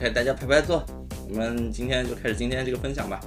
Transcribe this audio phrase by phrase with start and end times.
[0.00, 0.82] 开大家排排坐，
[1.28, 3.20] 我们今天就开始今天这个分享吧。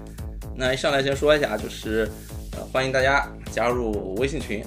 [0.56, 2.10] 那一上来先说一下，就是
[2.54, 4.66] 呃欢迎大家加入微信群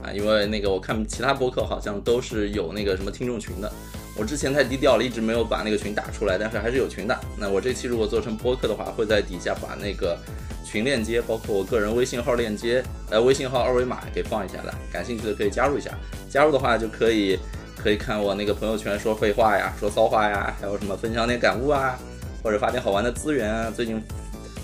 [0.00, 3.72] 啊，因为那个我看其他播客好像都是有那个什么听众群的，
[4.16, 7.20] 我之前太低调了，一直没有把那个群打出来，但是还是有群的。
[7.36, 10.16] 那我这期如果做成播客的话，会在底下把那个
[10.64, 15.90] 群链接，包括我个人微信号链接，呃微信号二维码给放一下来，感兴趣的可以加入一下。
[16.30, 17.36] 加入的话就可以。
[17.78, 21.96] 可以看我那个朋友圈说废话呀，说骚话呀，还有什么分享点感悟啊，
[22.42, 23.72] 或者发点好玩的资源啊。
[23.74, 24.02] 最近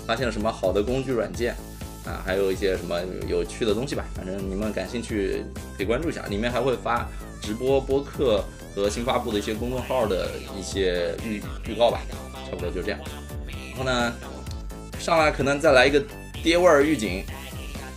[0.05, 1.55] 发现了什么好的工具软件
[2.05, 4.03] 啊，还有一些什么有趣的东西吧。
[4.13, 5.45] 反正你们感兴趣
[5.77, 7.07] 可以关注一下，里面还会发
[7.41, 8.43] 直播播客
[8.75, 12.01] 和新发布的一些公众号的一些预预告吧。
[12.45, 12.99] 差不多就这样。
[13.69, 14.13] 然后呢，
[14.99, 16.03] 上来可能再来一个
[16.43, 17.23] 爹味儿预警，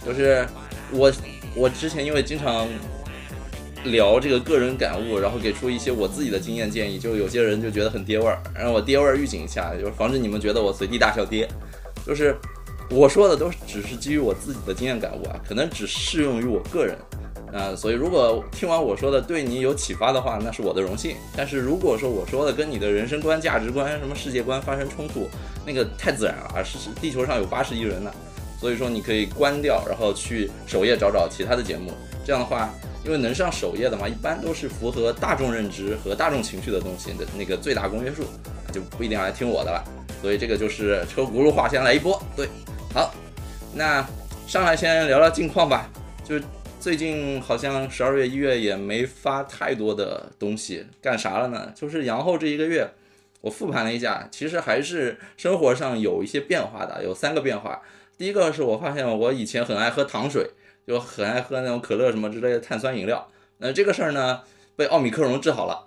[0.06, 0.46] 就是
[0.92, 1.12] 我
[1.56, 2.68] 我之前因为经常。
[3.84, 11.48] 聊这个个人感悟，然后给出一些我自己的经验建议，就有些人就觉得很爹味儿，让我爹味儿预警一下，就是防止你们觉得我随地大小爹。
[12.06, 12.36] 就是
[12.90, 16.96] 我说的都只是基于我自己的经验感悟啊，可能只适用于我个人
[17.52, 17.76] 啊。
[17.76, 21.14] 所以如果听完我说的对你有启发的话，那是我的荣幸。
[21.36, 25.28] 但是如果说我说的跟你的人生观、价值观、什么世界观发生冲突，
[25.66, 28.10] 那个太自然了啊，是地球上有八十亿人呢，
[28.60, 31.92] 所以说你可以关掉，然后去首页找找其他的节目，
[32.24, 32.70] 这样的话。
[33.08, 38.22] 因为能上首页的嘛，一般都是符合大众认知和大众情绪的东西的那个最大公约数，
[38.70, 39.82] 就不一定要来听我的了。
[40.20, 42.22] 所以这个就是车轱辘话，先来一波。
[42.36, 42.46] 对，
[42.92, 43.14] 好，
[43.74, 44.06] 那
[44.46, 45.90] 上来先聊聊近况吧。
[46.22, 46.38] 就
[46.78, 51.72] 最近好像十二月、一月也没发太多的东西，干啥了呢？
[51.74, 52.86] 就是阳后这一个月，
[53.40, 57.80] 我复盘了一下，其实还是生活上有一些变化的，有三个变化。
[58.18, 60.50] 第一个是我发现我以前很爱喝糖水。
[60.88, 64.40] 就很爱喝那种可乐什么之类的碳酸饮料，那这个事儿呢
[64.74, 65.86] 被奥米克戎治好了，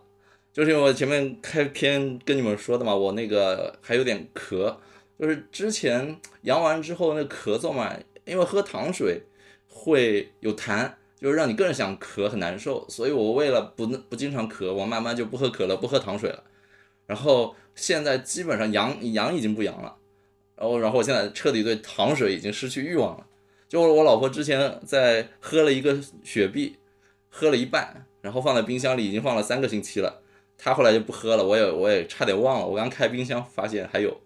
[0.54, 4.76] 就是因为我前面开篇跟你们说的嘛，我那个还有点咳，
[5.20, 7.92] 就是之前阳完之后那咳嗽嘛，
[8.26, 9.24] 因为喝糖水
[9.68, 16.44] 会有痰，就是让你更想咳，很难受，所以我为了不不经常咳，我慢慢就不喝可乐，不喝糖水了，
[17.08, 19.96] 然后现在基本上阳阳已经不阳了，
[20.56, 23.26] 然后然后我现在彻底对糖水已经失去欲望了。
[23.72, 26.76] 就我老婆之前在喝了一个雪碧，
[27.30, 30.22] 喝了一半，然后放在冰箱里已经放了三个星期了。
[30.58, 32.68] 她后来就不喝了，我也我也差点忘了。
[32.68, 34.20] 我刚开冰箱发现还有，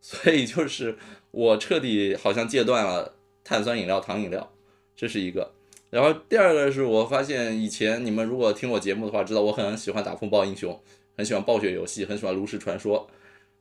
[0.00, 0.96] 所以就是
[1.30, 4.50] 我彻底好像戒断了碳酸饮料、糖饮料，
[4.96, 5.52] 这是一个。
[5.90, 10.80] 然后第二个是我发现以前你们如果听我节目的话，知道我很喜欢打风暴英雄，
[11.18, 13.06] 很喜欢暴雪游戏，很喜欢炉石传说。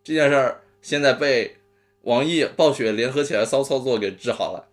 [0.01, 1.57] 这件事儿现在被
[2.03, 4.67] 网易、暴雪联合起来骚操作给治好了。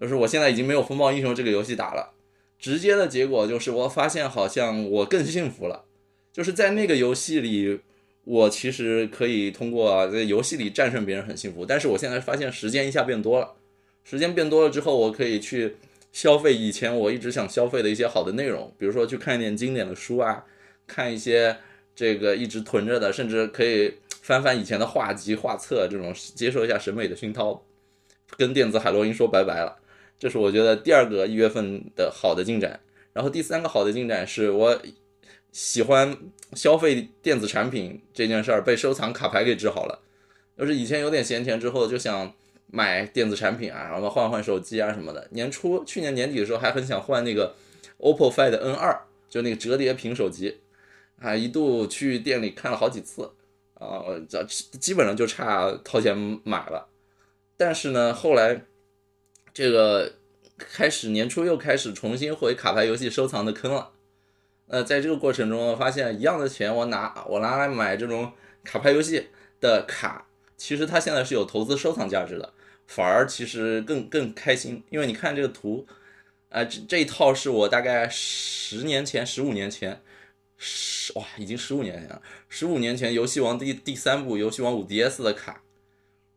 [0.00, 2.14] 就是我现在已经没有风暴英雄这个游戏打了，
[2.58, 5.84] 直接的结果就是我发现好像我更幸福了，
[6.32, 7.80] 就是在那个游戏里，
[8.24, 13.52] 我其实可以通过在游戏里战胜别人很幸福，但是我现在发现时间一下变多了，
[14.02, 15.76] 时间变多了之后，我可以去
[16.12, 20.44] 消费以前我一直想消费的一些好的内容，比如说去看一点经典的书啊，
[20.86, 21.56] 看一些
[21.94, 27.62] 这个一直囤着的，甚至可以翻翻以前的画集画册这种，接受一下审美的熏陶，
[28.36, 29.76] 跟电子海洛因说拜拜了。
[30.20, 32.78] 这是我觉得第二个一月份的好的进展，
[33.14, 34.78] 然后第三个好的进展是我
[35.50, 36.14] 喜欢
[36.52, 40.02] 消费电子产品这件事儿被收藏卡牌给治好了。
[40.58, 42.34] 就是以前有点闲钱之后就想
[42.66, 45.26] 买电子产品啊，然后换换手机啊什么的。
[45.30, 47.54] 年初去年年底的时候还很想换那个
[47.96, 48.98] OPPO Find N2，
[49.30, 50.58] 就那个折叠屏手机，
[51.18, 53.30] 啊，一度去店里看了好几次，
[53.72, 56.14] 啊，这基本上就差掏钱
[56.44, 56.88] 买了。
[57.56, 58.66] 但是呢，后来。
[59.52, 60.12] 这个
[60.56, 63.90] 开始年初又开始重新回卡牌游戏收藏的坑了，
[64.66, 69.28] 呃，在这个过程中，我发现一样的钱，我拿我拿来买这种卡牌游戏
[69.60, 72.52] 的卡，其实它现在是有投资收藏价值的，
[72.86, 75.86] 反而其实更更开心，因为你看这个图，
[76.50, 80.00] 啊，这这一套是我大概十年前、十五年前，
[80.58, 85.62] 十哇，已经十五年前了，十五年前游戏王第第三部游戏王五 DS 的卡，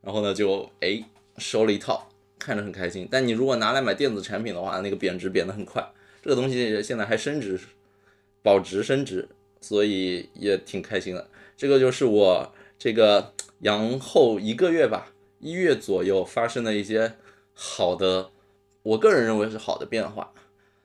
[0.02, 1.04] 然后呢就哎
[1.38, 2.10] 收了一套。
[2.44, 5.82] 看着很开心，但你如果拿来买电子产品的话，那个贬值贬得很快。
[6.22, 7.58] 这个东西现在还升值，
[8.42, 9.30] 保值升值，
[9.62, 11.30] 所以也挺开心的。
[11.56, 17.14] 这个就是我这个阳后一个月吧，一月左右发生的一些
[17.54, 18.30] 好的，
[18.82, 20.34] 我个人认为是好的变化。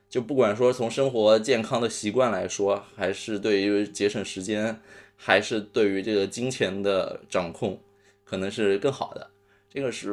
[0.09, 4.81] 就不管说从生活健康的习惯来说，还是对于节省时间，
[5.17, 7.81] 还是对于这个金钱的掌控，
[8.25, 9.31] 可能是更好的。
[9.73, 10.13] 这个是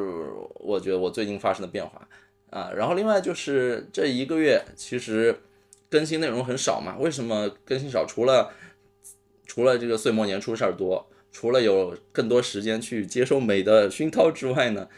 [0.56, 2.08] 我觉得我最近发生的变化
[2.50, 5.34] 啊，然后另外就是这一个月其实
[5.88, 8.04] 更新内容很少嘛，为什么更新少？
[8.06, 8.52] 除了
[9.46, 14.88] 除了这个岁末年初事儿多，除了有更多时间去接受美的熏陶之外呢，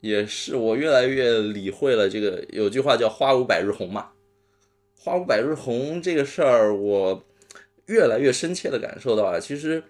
[0.00, 4.10] 也是我越来越理会了这个有句话叫“花无百日红”嘛
[4.98, 7.24] ，“花无百日红”这个事儿，我
[7.86, 9.82] 越来越深切的感受到啊，其实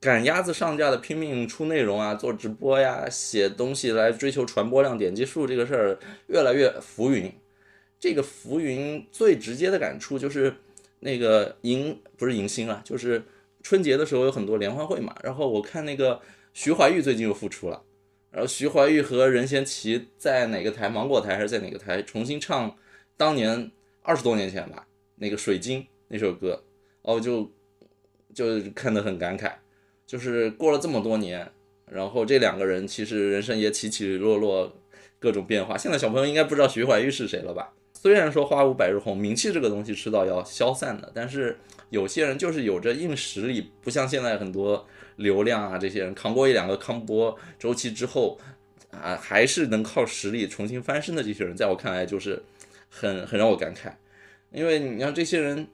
[0.00, 7.32] 赶鸭子上架的拼命出内容啊，做直播呀，写东西来追求传播量、点击数这个事儿越来越浮云。
[7.98, 10.54] 这个浮云最直接的感触就是
[11.00, 13.22] 那个迎不是迎新了，就是。
[13.60, 16.18] 春节的时候有很多联欢会嘛，然后我看那个
[16.54, 17.82] 徐怀钰最近又复出了，
[18.30, 22.74] 然后徐怀钰和任贤齐在哪个台，芒果台还是在哪个台重新唱
[23.16, 24.86] 当年二十多年前吧
[25.16, 26.62] 那个《水晶》那首歌，
[27.02, 27.50] 哦就
[28.32, 29.52] 就看得很感慨，
[30.08, 31.48] 就是过了这么多年，
[31.88, 34.76] 然后这两个人其实人生也起起落落
[35.20, 37.72] 各种变化，现在小朋友应该不知道徐怀钰是谁了吧？
[37.92, 41.56] 虽然说花无百日红，名气这个东西迟早要消散的，但是。
[41.90, 48.38] 有些人就是有着硬实力，不像现在很多流量啊，这些人扛过一两个康波周期之后，
[48.90, 52.42] 啊，还是能靠实力重新翻身的这些人，在我看来就是
[52.90, 53.90] 很很让我感慨，
[54.52, 55.66] 因为你像这些人，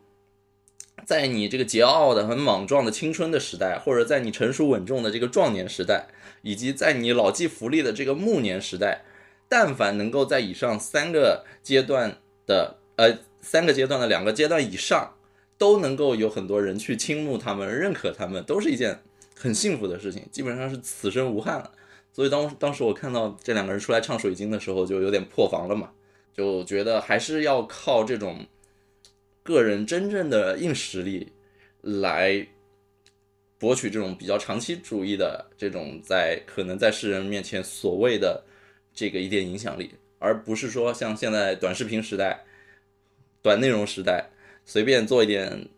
[1.06, 6.06] 在你这个桀骜的很莽撞的青春的时代，或者在你成熟稳重的这个壮年时代，
[6.42, 9.02] 以及在你老骥伏枥的这个暮年时代，
[9.48, 15.14] 但凡能够在以上三个阶段的呃三个阶段的两个阶段以上。
[15.56, 19.00] 都能够有很多人去倾慕他们、认可他们，都是一件
[19.36, 21.70] 很幸福的事情，基本上是此生无憾了。
[22.12, 25.90] 所以当当时我看到这两个人出来唱《水晶》的时候，就有点破防了嘛，
[26.36, 28.44] 就觉得还是要靠这种
[29.44, 31.32] 个人真正的硬实力
[31.82, 32.44] 来
[33.56, 38.42] 博取这种比较长期主义的这种在可能在世人面前所谓的
[38.92, 42.44] 这个一点影响力，而不是说像现在短视频时代、
[43.40, 44.30] 短内容时代。
[44.66, 45.68] 随便做一点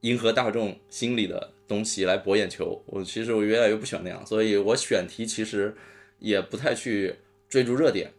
[0.00, 5.76] 迎合大众心理的东西来博眼球，我其实我越来越不喜欢那样，所以我选题其实
[6.20, 7.16] 也不太去
[7.50, 8.10] 追逐热点，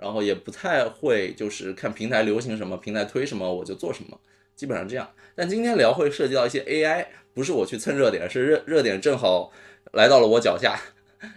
[0.00, 4.18] 然后也不太会就是看平台流行什么，平台推什么我就做什么，
[4.56, 5.10] 基本上这样。
[5.34, 9.52] 但今天聊会涉及到一些 AI，不是我去蹭热点，是热热点正好
[9.92, 10.80] 来到了我脚下，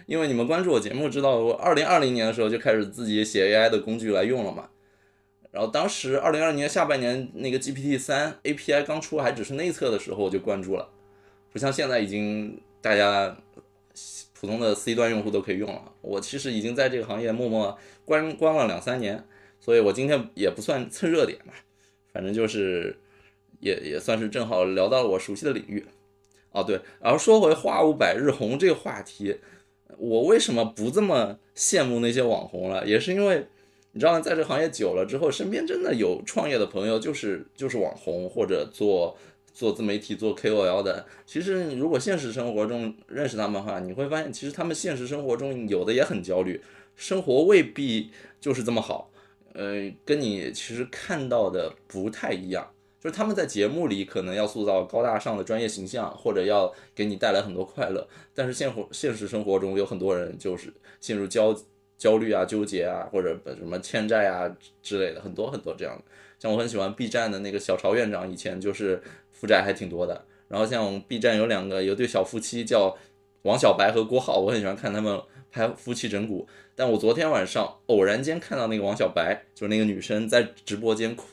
[0.06, 4.70] 因为你们关注我节目知道，我二零二零年的时候就开始自己写 AI 的工具来用了嘛。
[5.50, 10.88] 然后当时二零二零年下半年那个 GPT 三 API 刚出，还只是内测的时候，我就关注了，
[11.52, 13.36] 不像现在已经大家
[14.44, 15.90] 普通的 C 端用户都可以用了。
[16.02, 19.24] 我其实已经在这个行业默默关关了两三年，
[19.58, 21.54] 所以我今天也不算蹭热点吧，
[22.12, 22.94] 反正就是
[23.60, 25.82] 也也算是正好聊到了我熟悉的领域。
[26.52, 29.38] 哦对，然后说回花无百日红这个话题，
[29.96, 32.86] 我为什么不这么羡慕那些网红了？
[32.86, 33.46] 也是因为。
[33.96, 39.16] 你知道，在这行业久了之后，身边真的有创业的朋友，就是就是网红或者做
[39.54, 41.06] 做自媒体、做 KOL 的。
[41.24, 46.60] 其实，如果现实生活中认识他们的话，你会发现，其实他们现实生活中有的也很焦虑，
[46.96, 48.10] 生活未必
[48.40, 49.10] 就是这么好。
[49.54, 52.68] 呃，跟你其实看到的不太一样，
[53.00, 61.56] 就是他们在节目里可能要塑造高大上的专业形象，或者要给你带来很多快乐，但是现活现实生活中有很多人就是陷入焦。
[61.96, 64.50] 焦虑啊，纠结啊，或者什么欠债啊
[64.82, 66.02] 之类的，很多很多这样的。
[66.40, 69.00] 像我很喜欢 B 站的那个小潮院长，以前就是
[69.34, 70.24] 负债还挺多的。
[70.48, 72.96] 然后像 B 站有两个有对小夫妻叫
[73.42, 76.46] 王小白和郭浩，我很喜欢看他们拍夫妻整蛊。
[76.74, 81.24] 但我昨天晚上偶然间看到那个王小白，就是那个女生在直播间哭，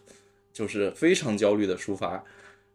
[0.52, 2.24] 就是非常焦虑的抒发，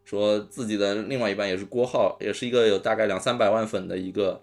[0.03, 4.41] 说自己的另外一半也是郭浩，也是一个有大概两三百万粉的一个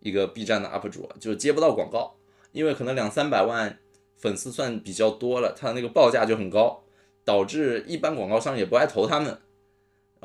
[0.00, 2.14] 一个 B 站的 UP 主，就接不到广告。
[2.52, 3.78] 因为可能两三百万
[4.16, 6.82] 粉丝算比较多了，他的那个报价就很高，
[7.22, 9.38] 导致一般广告商也不爱投他们。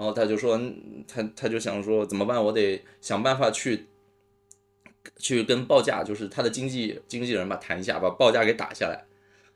[0.01, 0.59] 然后他就说，
[1.07, 2.43] 他他就想说怎么办？
[2.43, 3.85] 我得想办法去
[5.17, 9.05] 去跟报价，就是他的经纪经纪人吧谈一下，把报价给打下来。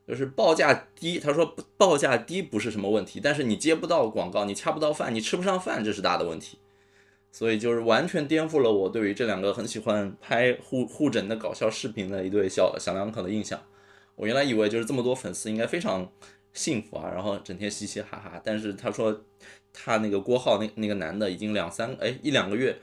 [0.08, 6.60] 就是报价低，他说报价低不是什么问题，但是你接不到广告，你恰不到饭，你吃不上饭，这是大的问题。
[7.32, 13.60] 所以就是完全颠覆了我对于这两个很喜欢拍互互整的搞笑视频的一对小小两口的印象。
[14.16, 16.08] 我原来以为就是这么多粉丝应该非常
[16.56, 18.42] 幸福啊，然后整天嘻嘻哈哈。
[18.44, 19.24] 但是他说
[19.72, 22.76] 他那个郭浩那那个男的已经两三哎一两个月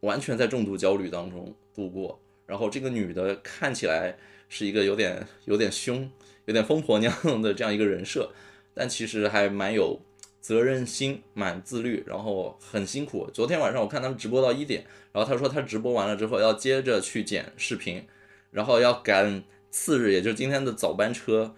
[0.00, 4.16] 完全在重度焦虑当中度过，然后这个女的看起来
[4.48, 6.08] 是一个有点有点凶、
[6.44, 8.30] 有点疯婆娘的这样一个人设，
[8.72, 10.00] 但其实还蛮有。
[10.44, 13.26] 责任心蛮自律，然后很辛苦。
[13.32, 18.04] 昨天晚上我看他们直播到一点，然后他说他直播完了之后要接着去剪视频，
[18.50, 21.54] 然后要赶次日，也就是今天的早班车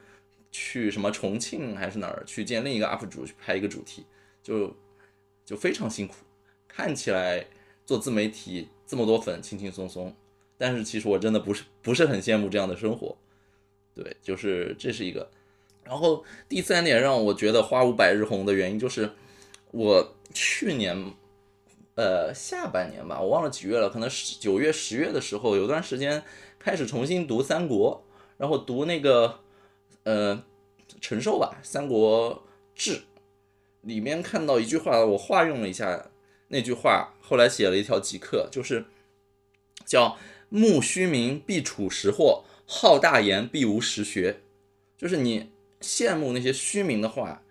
[0.57, 4.07] 去什么重庆还是哪儿去见另一个 UP 主去拍一个主题，
[4.43, 4.75] 就
[5.45, 6.15] 就非常辛苦。
[6.67, 7.45] 看起来
[7.85, 10.15] 做自媒体这么多粉，轻轻松松。
[10.57, 13.15] 但是其实我真的不是不是很羡慕这样的生活，
[13.95, 15.31] 对，就是这是一个。
[15.85, 19.11] 然后第三点让我觉得花无百日红的原因就是，
[19.73, 21.13] 我去年
[21.97, 26.23] 呃下半年吧，我忘了几月了，可能是九月十月的时候，有段时间
[26.59, 28.03] 开始重新读三国，
[28.39, 29.41] 然后读那个
[30.07, 30.43] 呃
[31.01, 32.43] 陈寿吧《三国
[32.75, 32.93] 志》，
[33.83, 36.11] 里面看到一句话，我化用了一下
[36.49, 38.87] 那句话，后来写了一条即刻，就是
[39.85, 40.17] 叫。
[40.49, 44.43] 慕虚名必处实祸，好大言必无实学。
[44.97, 47.43] 就是你羡慕那些虚名的话，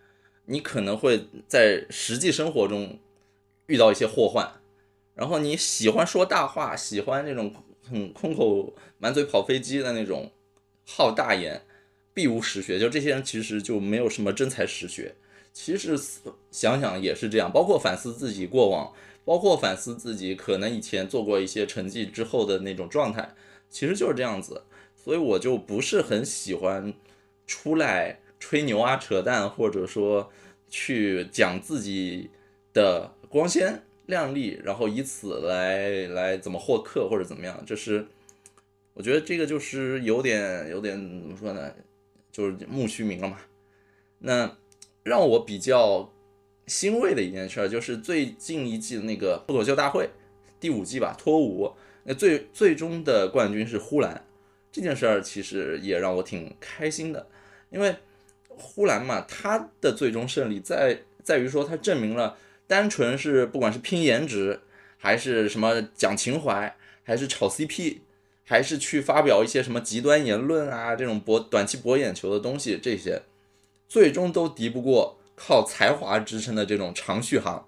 [0.45, 2.97] 你可能会在实际生活中
[3.65, 4.49] 遇到一些祸患。
[5.13, 10.31] 然后你喜欢说大话，喜欢那种很空口满嘴跑飞机的那种
[10.85, 11.65] 好大言，
[12.15, 12.79] 必无实学。
[12.79, 15.13] 就这些人其实就没有什么真才实学。
[15.53, 15.95] 其实
[16.49, 18.91] 想想也是这样，包括反思自己过往。
[19.25, 23.33] 包括反思自己可能以前做过一些成绩之后的那种状态，
[23.71, 24.61] 其实就是这样子，
[24.95, 26.93] 所以我就不是很喜欢
[27.47, 30.31] 出来吹牛啊、扯淡，或者说
[30.69, 32.29] 去讲自己
[32.71, 38.05] 的光鲜亮丽，然后以此来来怎么获客或者怎么样，就是
[38.93, 41.73] 我觉得这个就是有点有点怎么说呢，
[42.35, 43.37] 就是慕虚名了嘛。
[44.19, 44.57] 那
[45.03, 46.11] 让我比较。
[46.67, 50.09] 欣慰的一件事就是最近一季的那个脱口秀大会，
[50.59, 51.71] 第五季吧，脱五，
[52.05, 54.25] 那最最终的冠军是呼兰，
[54.71, 57.27] 这件事儿其实也让我挺开心的，
[57.69, 57.95] 因为
[58.49, 64.61] 呼兰嘛，他的最终胜利在在于说他证明了，单纯是不管是拼颜值，
[64.97, 67.99] 还是什么讲情怀，还是炒 CP，
[68.45, 73.21] 还是去发表一些什么极端言论啊，这种博短期博眼球的东西，这些
[73.89, 75.17] 最终都敌不过。
[75.37, 77.67] 靠才华支撑的这种长续航，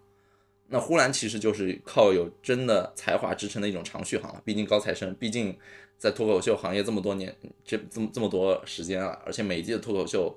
[0.70, 4.42] 那呼兰其实就是靠有真的才华支撑的一种长续航了。
[4.46, 5.54] 毕竟高材生，毕竟
[5.98, 10.34] 在脱口秀行业这么多年，这这么这么多时间了，而且每一季的脱口秀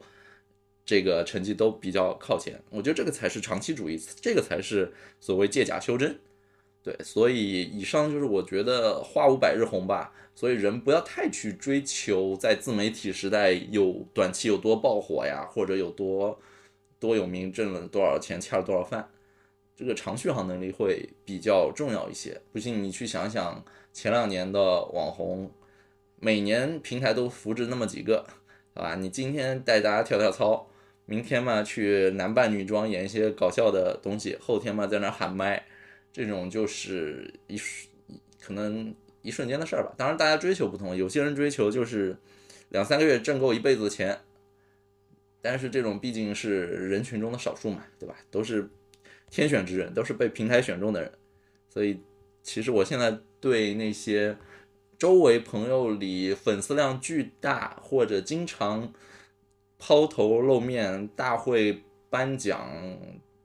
[0.84, 2.60] 这个成绩都比较靠前。
[2.70, 6.18] 我觉得这个才是长期主义，这个才是所谓借假修真。
[6.82, 10.12] 对，所以以上就是我觉得花无百日红吧。
[10.34, 16.40] 所以人不要太去追求在自媒体时代有短期有多爆火呀，或者有多。
[16.98, 19.08] 多有名，挣了多少钱，恰了多少饭，
[19.74, 22.38] 这个长续航能力会比较重要一些。
[22.52, 25.50] 不信你去想想，前两年的网红，
[26.16, 28.26] 每年平台都扶植那么几个，
[28.74, 28.96] 好吧？
[28.96, 30.68] 你今天带大家跳跳操，
[31.06, 35.64] 明天嘛去男扮女装演一些搞笑的东西，后天嘛在那喊麦，
[36.12, 37.58] 这种就是一
[38.40, 39.94] 可能一瞬间的事儿吧。
[39.96, 42.16] 当然大家追求不同，有些人追求就是
[42.70, 44.18] 两三个月挣够一辈子的钱。
[45.42, 48.14] 但是这种毕竟是人群中的少数嘛，对吧？
[48.30, 48.68] 都是
[49.30, 51.10] 天选之人，都是被平台选中的人，
[51.70, 51.98] 所以
[52.42, 54.36] 其实我现在对那些
[54.98, 58.92] 周围朋友里粉丝量巨大或者经常
[59.78, 62.70] 抛头露面、大会颁奖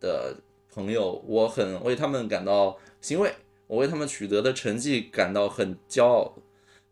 [0.01, 0.41] 的
[0.75, 3.33] 朋友，我很为他们感到欣慰，
[3.65, 6.35] 我为他们取得的成绩感到很骄傲，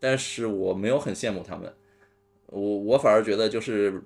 [0.00, 1.72] 但是我没有很羡慕他们，
[2.46, 4.02] 我我反而觉得就是。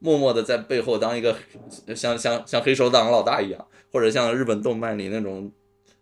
[0.00, 1.36] 默默的在背后当一个
[1.96, 5.50] 像像像黑手党老大一样，或者像日本动漫里那种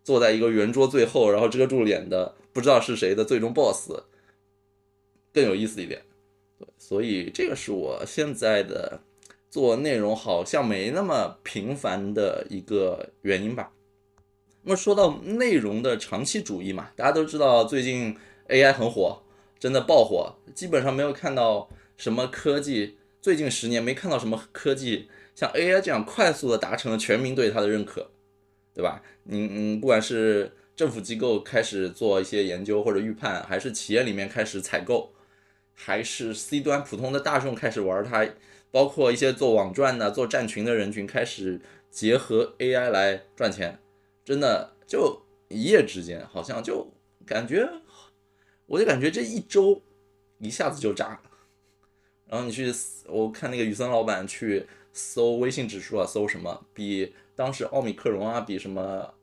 [0.04, 4.02] 坐在一个圆桌最后，然后遮住脸的不知道是谁的最终 BOSS，
[5.32, 6.02] 更有意思一点。
[6.58, 9.00] 对，所以这个是我现在的
[9.50, 13.72] 做内容好像没那么频繁的一个原因吧。
[14.62, 18.16] 那么说到内容的长期主义嘛，大家都知道最近
[18.48, 19.22] AI 很火，
[19.58, 22.98] 真的爆火，基本上没有看到什么科技。
[23.22, 28.10] 最近十年没看到什么科技像 AI 这样快速的达成了全民对它的认可，
[28.72, 29.02] 对吧？
[29.24, 35.12] 嗯嗯，不管是政府机构开始做一些研究或者预判，还是企业里面开始采购，
[35.74, 38.24] 还是 C 端普通的大众开始玩它，
[38.76, 41.58] 包括一些做网赚的、做站群的人群开始
[41.90, 43.80] 结合 AI 来赚钱，
[44.22, 46.86] 真的就一夜之间，好像就
[47.24, 47.66] 感觉，
[48.66, 49.80] 我就感觉这一周
[50.36, 51.20] 一下子就炸了。
[52.26, 52.70] 然后你去，
[53.06, 59.14] 我看那个雨森老板去搜微信指数啊，搜什么比当时奥米克戎啊，比什么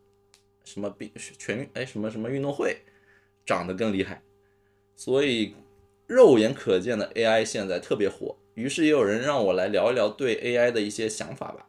[0.65, 2.77] 什么比全运哎什么什么运动会
[3.45, 4.23] 涨得更厉害，
[4.95, 5.53] 所以
[6.07, 8.35] 肉眼可见的 AI 现在特别火。
[8.55, 11.67] 于是也有人让我来聊一聊对 AI 的一些想法吧。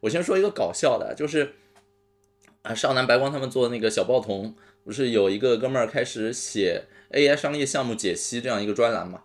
[0.00, 1.54] 我先说一个搞笑的，就是
[2.62, 9.22] 啊少南白光他们做那个小报童，不是有一个哥们儿开始写 AI 商业项目解析这样一个专栏嘛？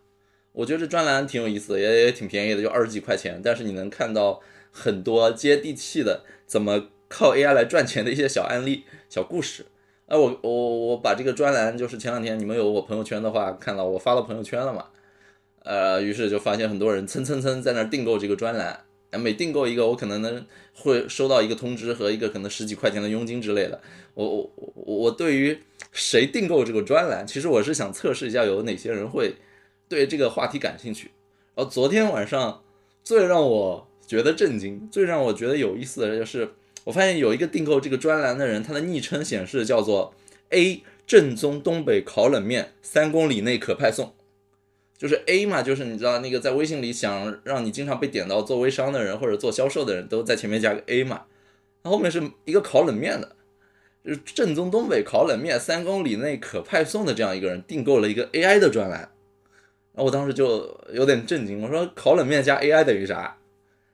[0.51, 3.41] 我觉得这专栏挺有意思的，也也挺便宜的，就二十几块钱。
[3.43, 9.65] 但是你能看到很多接地气的怎么靠 AI 来赚钱的一些小案例、小故事
[10.07, 10.51] 哎，我我
[10.87, 14.87] 我把这个专栏，就是前两天你们有我朋友圈的话，看到我发到朋友圈了嘛？
[15.69, 23.79] 呃，于是就发现很多人蹭蹭蹭在那订购这个专栏，每订购一个，我可能能会收到一个通知和一个可能十几块钱的佣金之类的。
[24.15, 25.59] 我我我我对于
[25.91, 29.35] 谁订购这个专栏，其实我是想测试一下有哪些人会
[29.88, 31.11] 对这个话题感兴趣。
[31.53, 32.63] 然后昨天晚上
[33.03, 36.49] 最让我觉得震惊、最让我觉得有意思的就是，
[36.83, 40.15] 我发现有一个订购这个专栏的人，他的昵称显示叫做
[40.49, 44.15] A 正宗东北烤冷面，三公里内可派送。
[44.99, 51.23] 就是 A 嘛，就是你知道那个在微信里想让你经常被点到做微商的人或者做销售的人都在前面加个 A 嘛，
[51.83, 53.33] 那后面是一个烤冷面的，
[54.03, 63.37] 就是正宗东北烤冷面，三公里内可派送的这样一个人订购了一个 AI 的专栏，然后我当时就有点震惊，我说烤冷面加 AI 等于啥？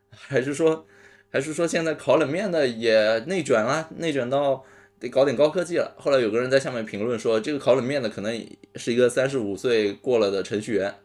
[0.10, 0.88] 还是说
[1.30, 4.66] 还是说现在烤冷面的也内卷了，内卷到？
[5.00, 5.96] 得搞点高科技了。
[5.98, 10.96] 后来有个人在下面评论说，这个烤冷面的可能是一个三十五岁过了的程序员，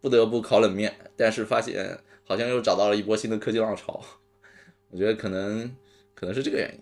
[0.00, 0.94] 不得不烤冷面。
[1.16, 4.02] 但是发现好像又找到了一波新的科技浪潮。
[4.90, 5.74] 我觉得可能
[6.14, 6.80] 可能是这个原因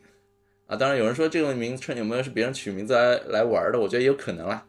[0.67, 0.77] 啊。
[0.77, 3.81] 当然有人说这个名称有没有是别人取名字来来玩的？
[3.81, 4.67] 我觉得也有可能啦。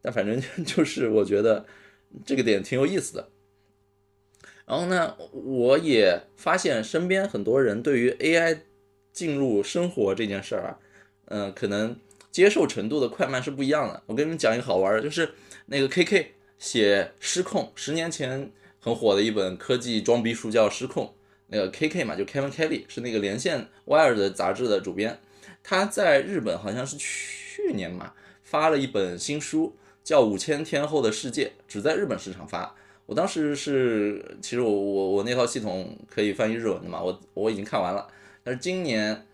[0.00, 1.66] 但反正 就是我觉得
[2.24, 3.28] 这个点挺有意思的。
[4.64, 8.60] 然后呢，我也发现身边很多人对于 AI
[9.12, 10.78] 进入生活这件事儿啊。
[11.30, 11.96] 嗯，可能
[12.30, 14.02] 接受程度的快慢是不一样的。
[14.06, 15.30] 我跟你们讲一个好玩的，就是
[15.66, 21.06] 那个 K K 写《失控》，十年前很火的一本科技装逼书叫《失控》。
[21.48, 25.18] 那个 K K 嘛，就 Kevin Kelly 是那个连线 Wire 的杂志的主编，
[25.62, 32.74] 他在日本好像是去年嘛发了一本新书，叫《五千天后的世界》，只在日本市场发。
[33.06, 38.08] 我当时是，其实我我我那套系统可以翻译日文的嘛，我我已经看完了，
[38.42, 39.24] 但是今年。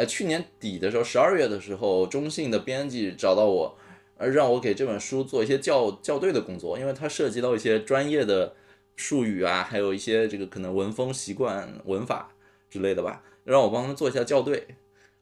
[0.00, 3.76] 在去年底的时候，十二月的时候，中信的编辑找到我，
[4.16, 8.54] 让我给这本书做一些校校对的工作，因为它涉及到一些专业的
[8.96, 12.32] 术语啊，还有一些这个可能文风习惯、文法
[12.70, 14.68] 之类的吧，让我帮他做一下校对。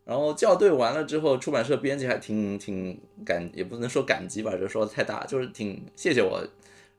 [0.04, 6.40] 然后校对完了之后，出版社编辑还挺挺感，也不能说感激吧，这说的太大，就是挺谢谢我，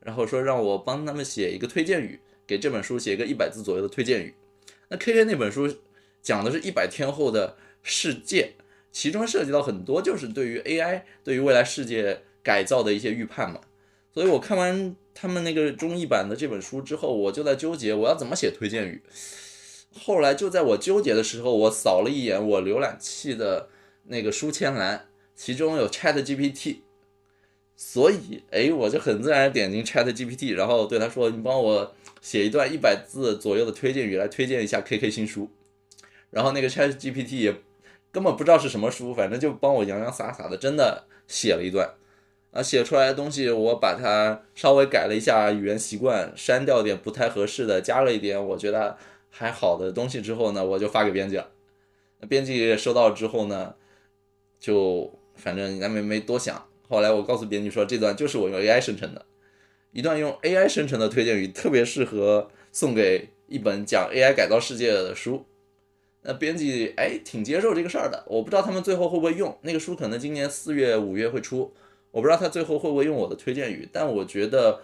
[0.01, 4.33] 然后说让我帮他们写一个推荐语，给这本书写一个一百字左右的推荐语。
[4.89, 5.73] 那 K K 那本书
[6.21, 7.55] 讲的是一百天后的。
[7.83, 8.53] 世界，
[8.91, 13.61] 其中涉及到很多就是对于 AI 对于未来世界改造的一些预判嘛。
[14.13, 19.01] 所以我看完他们那个中译版的这本书之后，我就在纠结我要怎么写推荐语。
[19.93, 23.69] 后来就在我纠结的时候，我扫了一眼我浏览器的
[24.05, 26.77] 那个书签栏，其中有 ChatGPT，
[27.75, 35.49] 所以哎，我就很自然点进 ChatGPT，然后对他说：“你帮我写一段一百字左右的推荐语，来推荐一下 KK 新书。”
[36.31, 37.55] 然后那个 ChatGPT 也。
[38.11, 41.89] 根本不知道是什么书，反正就帮我洋洋洒洒的，真的写了一段，
[42.51, 48.97] 啊，写出来的东西我把它稍微改了一下语言习惯，删掉点不太合适的，加了一点我觉得
[49.29, 51.47] 还好的东西之后呢，我就发给编辑了。
[52.27, 53.75] 编辑收到之后呢，
[54.59, 56.65] 就反正咱们没多想。
[56.87, 59.23] 后来我告诉编辑说，这段就是我用 AI 生成的，
[59.91, 65.45] 一段用 AI 生成的推荐语，特别适合送给一本讲 AI 改造世界的书。
[66.21, 71.73] 那编辑哎挺接受这个事儿的，我不知道他们最后会不会用那个书，可能今年四月五月会出，
[72.11, 74.81] 我不知道他最后会不会用我的推荐语，但我觉得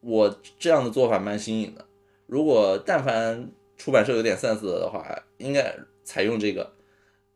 [0.00, 1.84] 我这样的做法蛮新颖的。
[2.26, 6.72] 如果但凡出版社有点 sense 的话，应该采用这个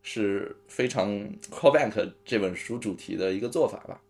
[0.01, 1.07] 是非常
[1.51, 4.01] callback 这本书主题的一个做法吧。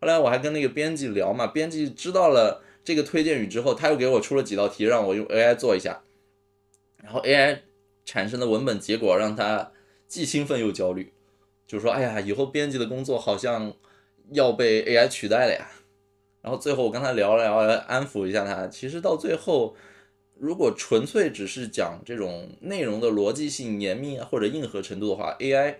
[0.00, 6.02] 后来我还跟那个编辑聊嘛，编辑知道了这个推荐语之后，他又给我出了几道题，让我用 AI 做一下，
[7.02, 7.62] 然后 AI。
[8.08, 9.70] 产生的文本结果让他
[10.06, 11.12] 既兴奋又焦虑，
[11.66, 13.74] 就说，哎呀，以后编辑的工作好像
[14.30, 15.68] 要被 AI 取代了呀。
[16.40, 17.54] 然后最后我跟他聊了聊，
[17.86, 18.66] 安抚一下他。
[18.66, 19.76] 其实到最后，
[20.38, 25.74] 如果纯粹只是讲这种内容的逻辑性、严密或者硬核程度的话，AI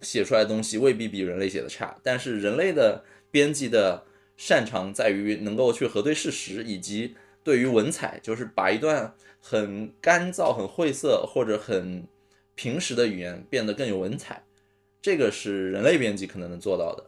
[0.00, 1.98] 写出来的东西未必比人类写的差。
[2.02, 4.06] 但是人类的编辑的
[4.38, 9.14] 擅长在于能够去核对事实，以及对于文采，就是把一段。
[9.40, 12.06] 很干燥、很晦涩或者很
[12.54, 14.44] 平实的语言变得更有文采，
[15.00, 17.04] 这个是人类编辑可能能做到的。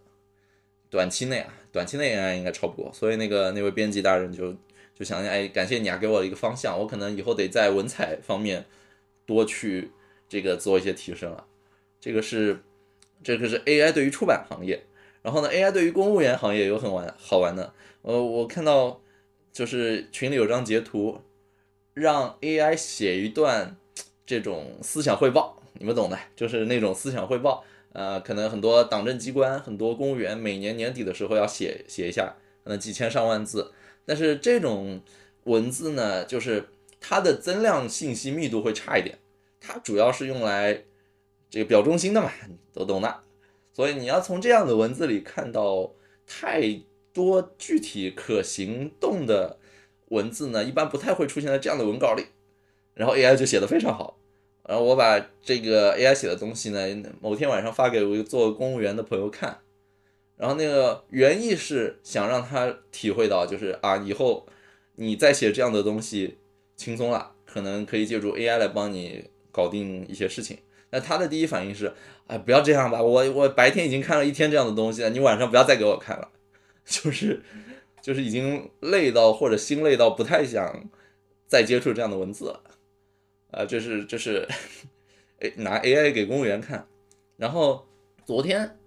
[0.89, 2.93] 短期内啊，短期内 AI 应该超不过。
[2.93, 4.53] 所以那个那位编辑大人就
[4.95, 8.65] 就想，哎，感谢你啊，给我一个方向，我可能以后得在文采方面
[9.27, 9.91] 多去
[10.29, 11.47] 这个做一些提升了。
[12.01, 12.61] 这个是
[13.23, 14.85] 这个是 AI 对于出版行业，
[15.23, 17.75] 然后呢，AI 对于公务员行业有很玩好玩的。
[18.03, 19.01] 呃，我看到
[19.53, 21.21] 就是群里有张截图。
[21.95, 23.77] 让 AI 写一段
[24.25, 33.73] 这种思想汇报，你们懂的，就是那种思想汇报，呃，可能很多党政机关、很多公务员每年年底的时候要写写一下，可能几千上万字。
[34.05, 35.01] 但是这种
[35.45, 36.69] 文字呢，就是
[37.01, 39.19] 它的增量信息密度会差一点，
[39.61, 40.85] 它主要是用来
[41.49, 42.31] 这个表忠心的嘛，
[42.73, 43.21] 都懂的。
[43.73, 45.93] 所以你要从这样的文字里看到
[46.27, 46.81] 太
[47.13, 49.59] 多具体可行动的
[50.11, 52.27] 文字呢，一般不太会出现在这样的文稿里。
[52.95, 54.19] 然后 AI 就写的非常好。
[54.69, 56.87] 然后我把这个 AI 写的东西呢，
[57.21, 59.59] 某天晚上发给我做公务员的朋友看，
[60.37, 64.47] 然后那个原意是想让他体会到，就是啊，以后
[64.97, 66.39] 你再写这样的东西
[66.77, 70.59] 轻松了，可能可以借助 AI 来帮你搞定一些事情。
[70.91, 71.93] 那他的第一反应是，
[72.27, 76.29] 哎，不要这样吧，我我白天已经看了一天这样的东西了，你晚上不要再给我看了，
[76.85, 77.43] 就是
[78.01, 80.89] 就是已经累到或者心累到不太想
[81.47, 82.63] 再接触这样的文字了。
[83.51, 84.47] 啊，这是这是，
[85.57, 86.87] 拿 AI 给公务员看，
[87.37, 87.85] 然后
[88.25, 88.79] 昨天，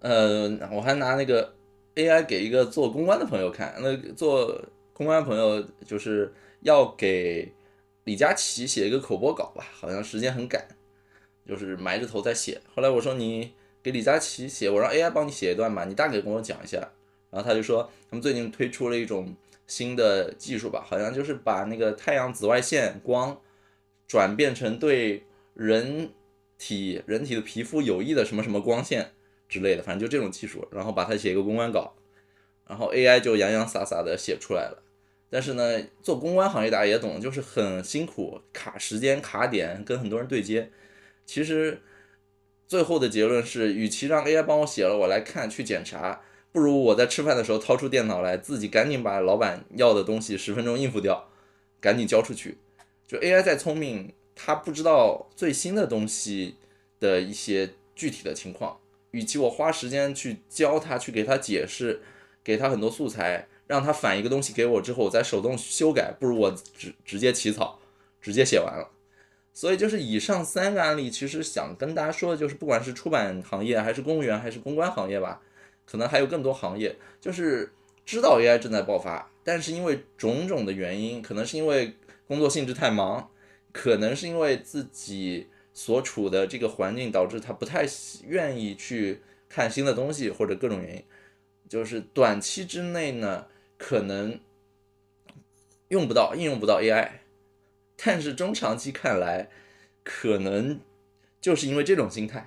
[0.00, 1.54] 呃，我还拿那个
[1.94, 7.50] AI 给一个做公关的朋友看，那做公关朋友就是要给
[8.04, 10.68] 李佳琦写一个口播稿吧，好像时间很赶，
[11.48, 12.60] 就是埋着头在写。
[12.74, 16.90] 后来我说你给李佳琦写，我让 AI 帮你写一段吧，你大概跟我讲一下。
[17.30, 19.34] 然后他就说他们最近推出了一种
[19.66, 23.40] 新的技术吧，好像就是把那个太阳紫外线光。
[24.06, 25.22] 转变成对
[25.54, 26.10] 人
[26.58, 29.12] 体人体的皮肤有益的什么什么光线
[29.48, 31.94] 之类的，反正就这种技术，然后把它写一个公关稿，
[32.66, 34.82] 然后 AI 就洋洋洒洒的写出来了。
[35.30, 40.72] 但是呢，做公关行业大家也懂，就是很辛苦，卡时间、卡点，跟很多人对接。
[41.24, 41.80] 其实
[42.66, 46.20] 最后的结论是，与其让 AI 帮我写了，我来看去检查，
[46.52, 51.28] 不如我在吃饭的时候掏出电脑来，自己赶紧把老板要的东西十分钟应付掉，
[51.80, 52.58] 赶紧交出去。
[53.06, 56.56] 就 AI 再聪明，它不知道最新的东西
[56.98, 58.78] 的一些具体的情况。
[59.12, 62.00] 与其我花时间去教它，去给它解释，
[62.44, 67.80] 给它很多素材，让它反一个东西给我之后，我再手动修改，不如我直直接起草，
[68.20, 68.90] 直接写完了。
[69.52, 75.42] 所以就是以上三个案例，其实想跟大家说的就是，不管是出版行业，还是公务员，还是公关行业吧，
[75.90, 77.72] 可能还有更多行业，就是
[78.04, 81.94] 知道 AI 正在爆发，但是因为种种的原因，可能是因为。
[82.30, 83.28] 工作性质太忙，
[83.72, 87.84] 可能是因为自己所处的这个环境导致他不太
[88.24, 91.04] 愿意去看新的东西，或者各种原因，
[91.68, 94.38] 就是短期之内呢，可能
[95.88, 97.08] 用不到应用不到 AI，
[97.96, 99.48] 但是中长期看来，
[100.04, 100.78] 可能
[101.40, 102.46] 就是因为这种心态，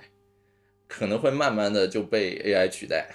[0.88, 3.10] 可能会慢慢的就被 AI 取代，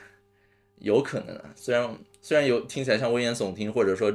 [0.80, 4.12] 有可能啊，虽然虽然有听起来像危言耸听，或者说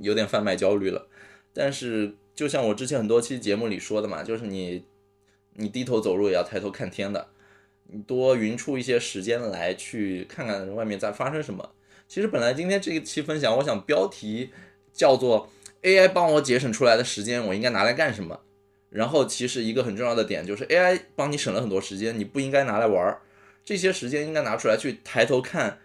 [0.00, 1.06] 有点贩卖焦虑了。
[1.54, 4.84] 但是，就像我之前很多期节目里说的嘛，就是你，
[5.54, 7.28] 你低头走路也要抬头看天的，
[7.88, 11.72] 你多匀出一些时间来去看看外面在发生什么。
[12.08, 14.50] 其实本来今天这一期分享，我想标题
[14.92, 15.50] 叫做
[15.82, 18.40] “AI 帮我节省出来的时间，我应该拿来干什么”。
[18.88, 23.20] 然后，其实一个很重要的点就是 AI 帮你省了很多时间，你不应该拿来玩儿，
[23.62, 25.78] 这些时间应该拿出来去抬头看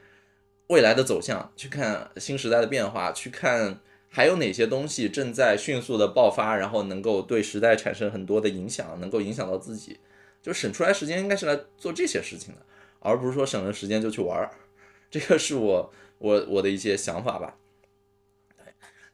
[0.67, 3.80] 未来的走向，去看新时代的变化，去看。
[4.10, 9.99] 还有哪些东西正在迅速的爆发，然后能够对时代产生很多的影响，能够影响到自己，
[10.41, 12.62] 就省出来时间应该是来做这些事情的，
[12.99, 14.49] 而不是说省了时间就去玩儿。
[15.12, 17.58] 这个是我我我的一些想法吧。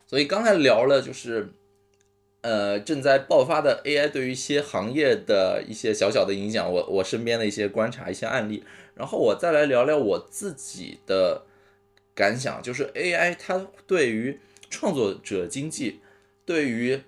[0.05, 1.51] 所以刚才聊了就是，
[2.41, 8.63] 呃，正在爆发的 AI 对于一些行业的一些小小的影响，我我身边的一些观察一些案例，
[8.95, 11.45] 然后我再来聊聊我自己的
[12.13, 15.99] 感想，就是 AI 它对于创作者经济
[16.45, 17.01] 对于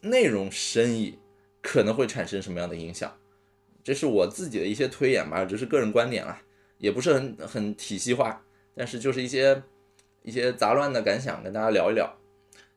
[0.00, 1.18] 内容生意
[1.62, 3.16] 可能会产生什么样的影响？
[3.82, 6.40] 这是我自己的一些推演吧，只是个人观点啦，
[6.78, 8.44] 也不是很很体系化，
[8.74, 9.62] 但是就是一些
[10.22, 12.16] 一些杂乱的感想，跟大家聊一聊。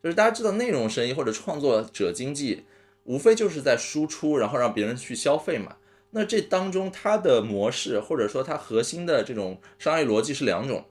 [0.03, 2.65] 就是大家知道，内容生意或者创作者经济，
[3.05, 5.77] 无非就是在输出，然后让别人去消费嘛。
[6.11, 10.85] 那这当中它的模式或者说它核心的这种商业逻辑是两种，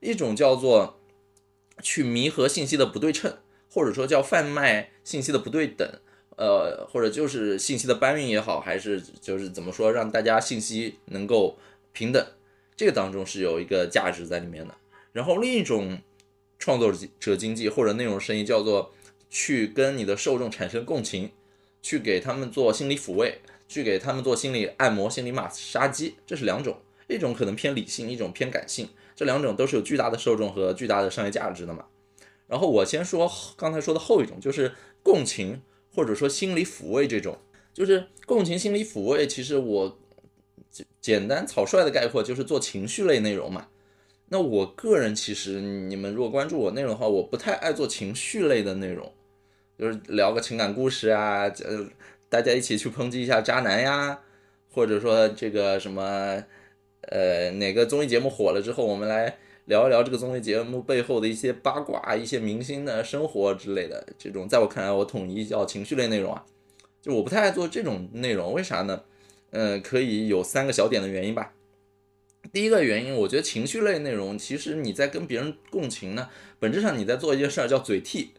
[0.00, 0.96] 一种叫做。
[1.82, 3.38] 去弥合信息的不对称，
[3.70, 5.88] 或者说叫贩卖信息的不对等，
[6.36, 11.56] 呃，或者就是信息的搬运也好，还是就是怎么说让大家信息能够
[11.94, 12.22] 平等，
[12.76, 14.74] 这个当中是有一个价值在里面的。
[15.14, 16.02] 然后另一种
[16.58, 18.92] 创作者经济或者内容生意叫做
[19.30, 21.30] 去跟你的受众产生共情，
[21.80, 28.88] 去给他们做心理抚慰，去给他们做心理按摩、心理马杀鸡，这是两种，一种可能偏理性，一种偏感性。
[29.14, 31.86] 这两种都是有巨大的受众和巨大的商业价值的嘛。
[32.48, 34.72] 然后我先说刚才说的后一种，就是
[35.04, 35.62] 共情
[35.94, 37.38] 或者说心理抚慰这种。
[37.72, 39.98] 就是共情心理抚慰，其实我
[40.68, 43.68] 简简单草率的概括就是做情绪类内容嘛。
[44.32, 49.12] 那我个人其实你们如果关注我内容的话，我不太爱做情绪类的内容，
[49.78, 51.86] 就是聊个情感故事啊，呃，
[52.30, 54.20] 大家一起去抨击一下渣男呀，
[54.70, 56.42] 或者说这个什么，
[57.02, 59.36] 呃，哪个综艺节目火了之后，我们来。
[59.66, 66.44] 聊一聊这个综艺节目背后的一些八卦、一些明星的生活之类的，这种在我看来，我统一叫情绪类内容啊。
[67.00, 69.04] 就我不太爱做这种内容，为啥呢？
[69.50, 71.52] 嗯，可以有三个小点的原因吧。
[72.52, 78.32] 第一个原因，我觉得情绪类内容，其实你在跟别人共情呢，本质上你在做一件事儿叫嘴替，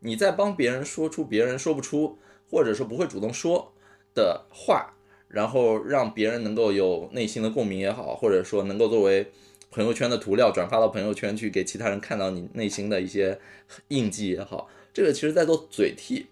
[0.00, 2.18] 你在帮别人说出别人说不出，
[2.54, 3.74] 或者说不会主动说
[4.14, 4.94] 的话，
[5.26, 9.32] 然后让别人能够有内心的共鸣也好，或者说能够作为。
[9.70, 13.40] 朋友圈的涂料转发到朋友圈去，给其他人看到你内心的一些
[13.88, 16.26] 印记也好，这个其实在做嘴替。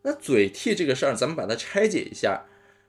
[0.00, 2.46] 那嘴替这个事儿，咱们把它拆解一下，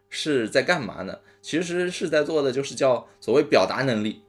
[0.10, 1.20] 是在干嘛呢？
[1.42, 4.22] 其实是在做的就是叫所谓表达能力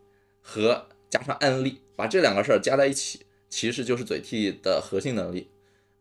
[0.42, 5.46] 和加上案例，把这两个事儿加在一起，其实就是嘴替的核心能力。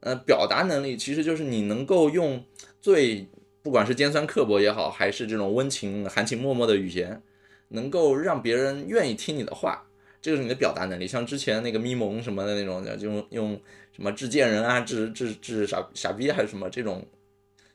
[0.01, 2.43] 呃，表达能力其实就是你能够用
[2.81, 3.27] 最
[3.61, 7.21] 不管是尖酸刻薄也好，还是这种温情含情脉脉的语言。
[7.69, 9.85] 能够让别人愿意听你的话，
[10.21, 11.05] 这就是你的表达能力。
[11.05, 17.05] 像之前那个咪蒙什么的那种，就用用什么治贱人啊、治治治傻傻逼还是什么这种，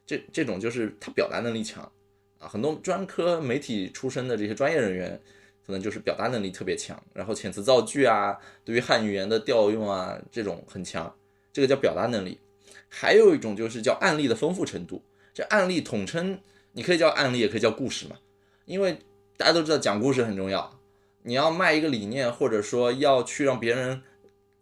[0.06, 1.82] 这这种就是他表达能力强
[2.38, 2.48] 啊。
[2.48, 5.20] 很多专科媒体出身的这些专业人员，
[5.66, 11.14] 可能就是表达能力特别强，然后遣词造句啊，对于汉语言的调用啊这种很强，
[11.52, 12.38] 这个叫表达能力。
[12.88, 16.38] 还有一种就是叫案例的丰富程度，这案例统称
[16.72, 18.18] 你可以叫案例，也可以叫故事嘛，
[18.64, 18.98] 因为。
[19.34, 20.78] 大家都知道讲故事很重要，
[21.22, 24.02] 你要卖一个理念，或者说要去让别人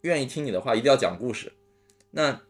[0.02, 1.52] 愿意听你的话，一定要讲故事。
[2.12, 2.40] 那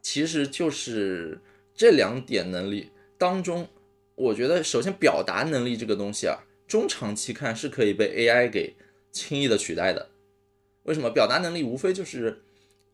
[0.00, 1.40] 其实就是
[1.74, 3.68] 这两点能力当中，
[4.14, 8.74] 我觉得首先表达能力这个东西啊，中长期看是可以被 AI 给
[9.10, 10.08] 轻易的取代的。
[10.84, 11.10] 为什么？
[11.10, 12.42] 表达能力无非就是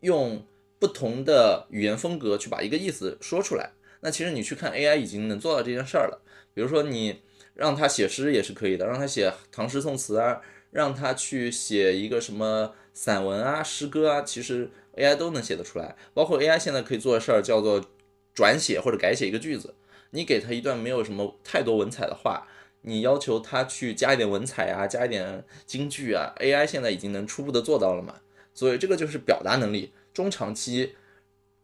[0.00, 0.44] 用
[0.80, 3.70] 不同的语言风格去把一个意思说出来。
[4.00, 6.20] 那其实你去看 AI 已经能做到这件事儿了。
[6.52, 7.22] 比如说你。
[7.52, 10.40] 让他写诗也是可以的，让他写唐诗宋词啊，
[10.70, 15.94] 让他去写一个什么散文啊、诗歌啊，其实 AI 都能写得出来。
[16.14, 17.84] 包括 AI 现在可以做的事儿叫做
[18.32, 19.74] 转写或者改写一个句子，
[20.12, 22.46] 你给他一段没有什么太多文采的话，
[22.82, 28.14] 你要求他去加一点文采啊，加一点金句啊，AI 现在已经能初步的做到了嘛。
[28.54, 30.94] 所以这个就是表达能力，中长期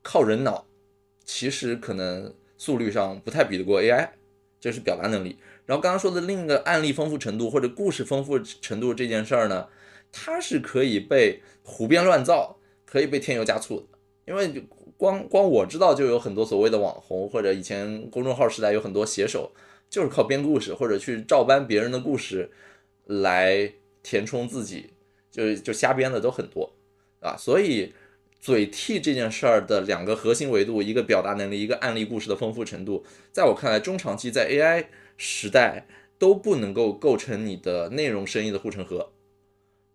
[0.02, 0.66] 靠人脑，
[1.24, 4.10] 其实可能速率上不太比得过 AI，
[4.60, 5.38] 这是表达能力。
[5.64, 9.68] 然后刚刚说的另一个案例丰富程度或者故事丰富程度这件事儿呢，
[10.12, 13.86] 它是可以被胡编乱造，可以被添油加醋的。
[14.26, 14.64] 因为
[14.96, 19.52] 光光我知道就有很多所谓的网红或者以前公众号时代有很多写手，
[19.90, 22.50] 就是靠编故事或者去照搬别人的故事
[23.04, 24.90] 来填充自己，
[25.30, 26.72] 就就瞎编的都很多
[27.20, 27.36] 啊。
[27.36, 27.92] 所以
[28.46, 34.86] 嘴替这件事儿的两个核心维度，一个表达能力，一个案例故事的丰富程度，在我看来，中长期在 AI。
[35.16, 39.10] 时代都不能够构成你的内容生意的护城河，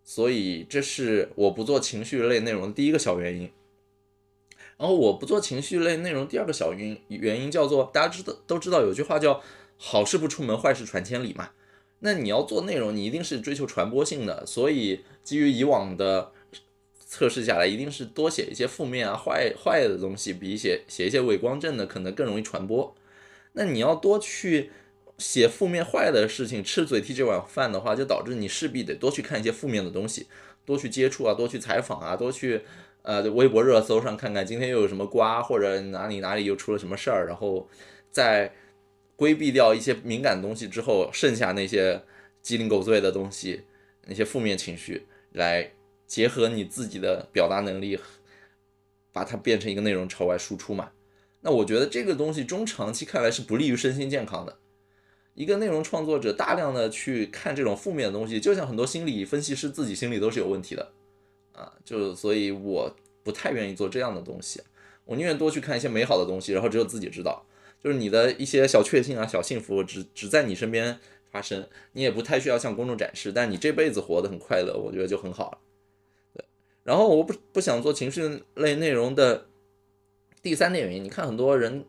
[0.03, 3.49] 所以这是我不做情绪类内容的第一个小原因。
[4.77, 9.41] 然后我不做情绪类内容第二个小原原因叫做大家知道都知道有句话叫
[9.77, 11.51] 好事不出门坏事传千里嘛。
[11.99, 16.31] 那你要做内容，你一定是追求传播性的，所以基于以往的
[17.11, 22.95] 测试下来，一定是多写一些负面啊坏坏的东西，比写写一些伪光正的可能更容易传播。
[23.51, 24.71] 那你要多去。
[25.17, 30.25] 写负面坏的事情，吃嘴替这碗饭的话，就导致你势必得多去看一些负面的东西，
[30.65, 32.61] 多去接触啊，多去采访啊，多去
[33.03, 37.69] 呃微博热搜上看看今天又有什么瓜，或者哪里哪里又出了什么事儿，然后
[38.09, 38.51] 在
[39.15, 42.01] 规避掉一些敏感东西之后，剩下那些
[42.41, 43.61] 鸡零狗碎的东西，
[44.07, 45.71] 那些负面情绪，来
[46.11, 47.97] 结合你自己的表达能力，
[49.13, 50.91] 把它变成一个内容朝外输出嘛。
[51.39, 54.57] 那我觉得这个东西中长期看来是不利于身心健康的。
[55.35, 60.91] 一个内容创作者大量的去看这种负面的东西，就像很多心理分析师自己心里都是有问题的，
[61.53, 62.93] 啊，就所以我
[63.23, 64.61] 不太愿意做这样的东西，
[65.05, 67.45] 我宁愿多去看一些美好的东西，然后只有自己知道，
[67.81, 70.99] 就是你的一些小确幸啊、小幸福，只只在你身边
[71.31, 75.61] 发生，你也不太需要向公众展示，但你这辈子活得很快乐，我觉得就很好。
[76.83, 79.47] 然后我不不想做情绪类内容的
[80.41, 81.85] 第三点原因，你看很多人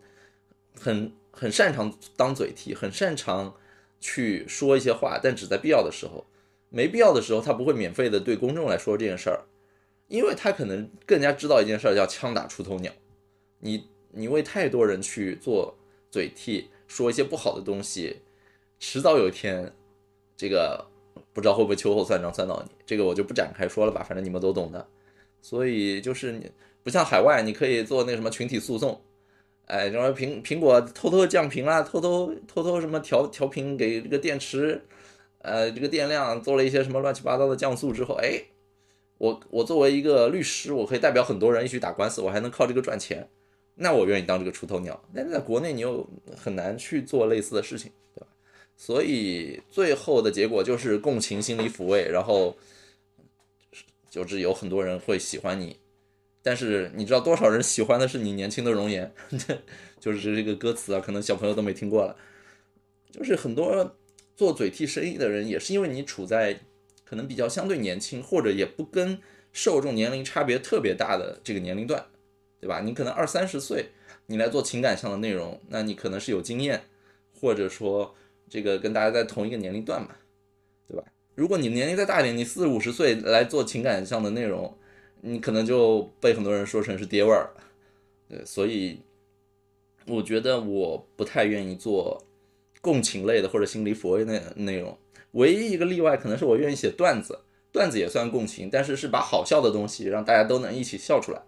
[0.79, 1.13] 很。
[1.35, 3.57] 很擅长当嘴替，很擅长
[3.99, 6.27] 去说一些话，但只在必要的时候，
[6.69, 9.41] 没必要的时候，他不会免费的对公众来说这件事儿，
[10.09, 12.93] 因为他可能更加知道一件事儿叫枪打出头鸟。
[13.61, 15.75] 你你为太多人去做
[16.11, 18.19] 嘴替，说一些不好的东西，
[18.79, 19.73] 迟早有一天，
[20.37, 20.87] 这个
[21.33, 24.87] 不知道会不会秋后算账算到你，这个我就不展开说了吧，反正你们都懂的。
[25.41, 26.51] 所以就是你
[26.83, 29.01] 不像海外，你可以做那什么群体诉讼，
[29.67, 34.81] 哎，什么苹苹果偷偷降频啦，偷偷偷偷什么调调频给这个电池，
[35.39, 38.41] 呃，这个电量做了一些什么乱七八糟的降速之后，哎，
[39.19, 43.29] 我我作为一个律师，我可以代表很多人一起打官司，我还能靠这个赚钱，
[43.75, 45.01] 那我愿意当这个出头鸟。
[45.15, 48.27] 但是在国内你又很难去做类似的事情，对吧？
[48.77, 52.57] 所以最后的结果就是共情、心理抚慰，然后。
[54.11, 55.79] 就是有很多人会喜欢你，
[56.43, 59.11] 但是你知道多少人喜欢的是你年轻的容颜？
[59.99, 62.15] 就是这个歌词啊，可能小朋友都没听过了。
[63.11, 63.97] 就是很多
[64.37, 66.61] 做嘴替生意的人，也是因为你处在
[67.07, 69.19] 可能比较相对年轻，或者也不跟
[69.51, 72.05] 受众年龄差别特别大的这个年龄段，
[72.61, 72.83] 对吧？
[72.83, 73.87] 你可能二三十岁，
[74.27, 76.83] 你来做情感上的内容，那你可能是有经验，
[77.41, 78.15] 或者说
[78.53, 80.11] 这个跟大家在同一个年龄段嘛，
[80.87, 81.03] 对吧？
[81.35, 84.77] 如果你年龄再大一点，你四五十岁来做情感上的内容，
[85.23, 87.49] 你可能就被很多人说成是爹味儿。
[88.29, 89.01] 对，所以
[90.07, 92.23] 我觉得我不太愿意做
[92.83, 94.99] 共情类的或者心理抚慰内内容。
[95.31, 97.39] 唯一一个例外可能是我愿意写段子，
[97.73, 101.41] 段子也算共情，但是是把好笑的东西让大家都能一起笑出来。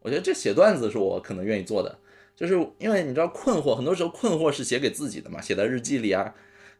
[0.00, 1.98] 我觉得这写段子是我可能愿意做的，
[2.38, 6.32] 就是因为你知道困惑，很多时候困惑是写给自己的嘛，写在日记里啊，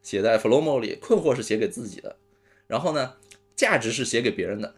[0.04, 2.14] 写在 Flomo 里，困惑是写给自己的。
[2.68, 3.14] 然后呢，
[3.56, 4.76] 价值是写给别人的，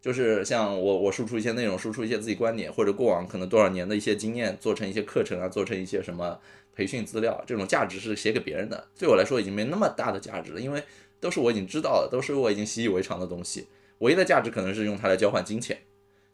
[0.00, 6.40] 就是像我我输出一些内容，输出一些自己观点，或者过往可能多少年的一些经验，做成一些课程啊，做成一些什么
[6.74, 8.88] 培训资料，这种价值是写给别人的。
[8.98, 10.82] 对我来说已经没那么大的价值了，因为
[11.20, 13.66] 都是我已经知道的，都是我已经习以为常的东西。
[13.98, 15.76] 唯一的价值可能是用它来交换金钱，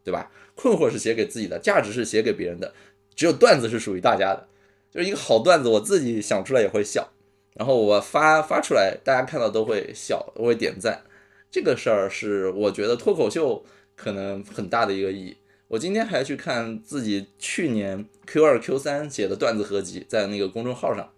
[0.05, 0.31] 对吧？
[0.55, 2.73] 困惑是写给自己的，价值是写给别人的。
[3.19, 4.47] 只有段子是属于大家的，
[4.93, 7.09] 就是一个好段子，我自己想出来也会笑。
[7.55, 11.03] 然后我发发出来，大家看到都会笑，都会点赞。
[11.51, 13.65] 这个事儿是我觉得脱口秀
[13.97, 15.37] 可能很大的一个意义。
[15.67, 21.11] 我今天还去看自己去年 Q 二 Q 三写的段子合集，在那个公众号上，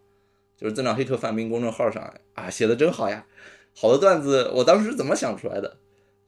[0.56, 3.26] 就是增长黑客范冰公众号上啊，写的真好呀！
[3.74, 5.76] 好的段子，我当时怎么想出来的？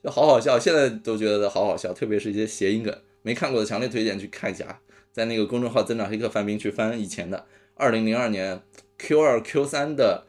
[0.05, 2.95] 就好好笑，现在都觉得好好笑，特别是一些谐音梗。
[3.23, 4.81] 没看过的强烈推荐去看一下，
[5.13, 8.63] 在那个公众号增长黑客范冰去翻以前的二零零二年。
[8.99, 10.29] Q 二 Q 三的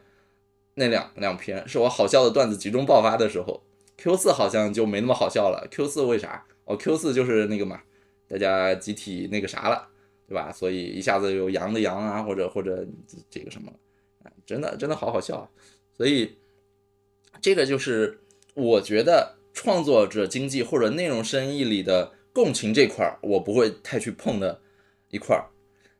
[0.74, 3.62] 那两两篇是我好笑的段子集中爆发的时候
[3.96, 5.68] ，Q 四好像就没那么好笑了。
[5.70, 6.44] Q 四为啥？
[6.64, 7.82] 哦，Q 四就是那个嘛，
[8.26, 9.86] 大家集体那个啥了，
[10.26, 10.50] 对吧？
[10.50, 12.84] 所以一下子有羊的羊啊，或者或者
[13.30, 13.72] 这个什么，
[14.44, 15.48] 真的真的好好笑啊。
[15.96, 16.38] 所以
[17.40, 18.18] 这个就是
[18.54, 24.62] 我觉得创作者经济或者内容生意里的共情这块儿，我不会太去碰的
[25.14, 25.46] 一块儿。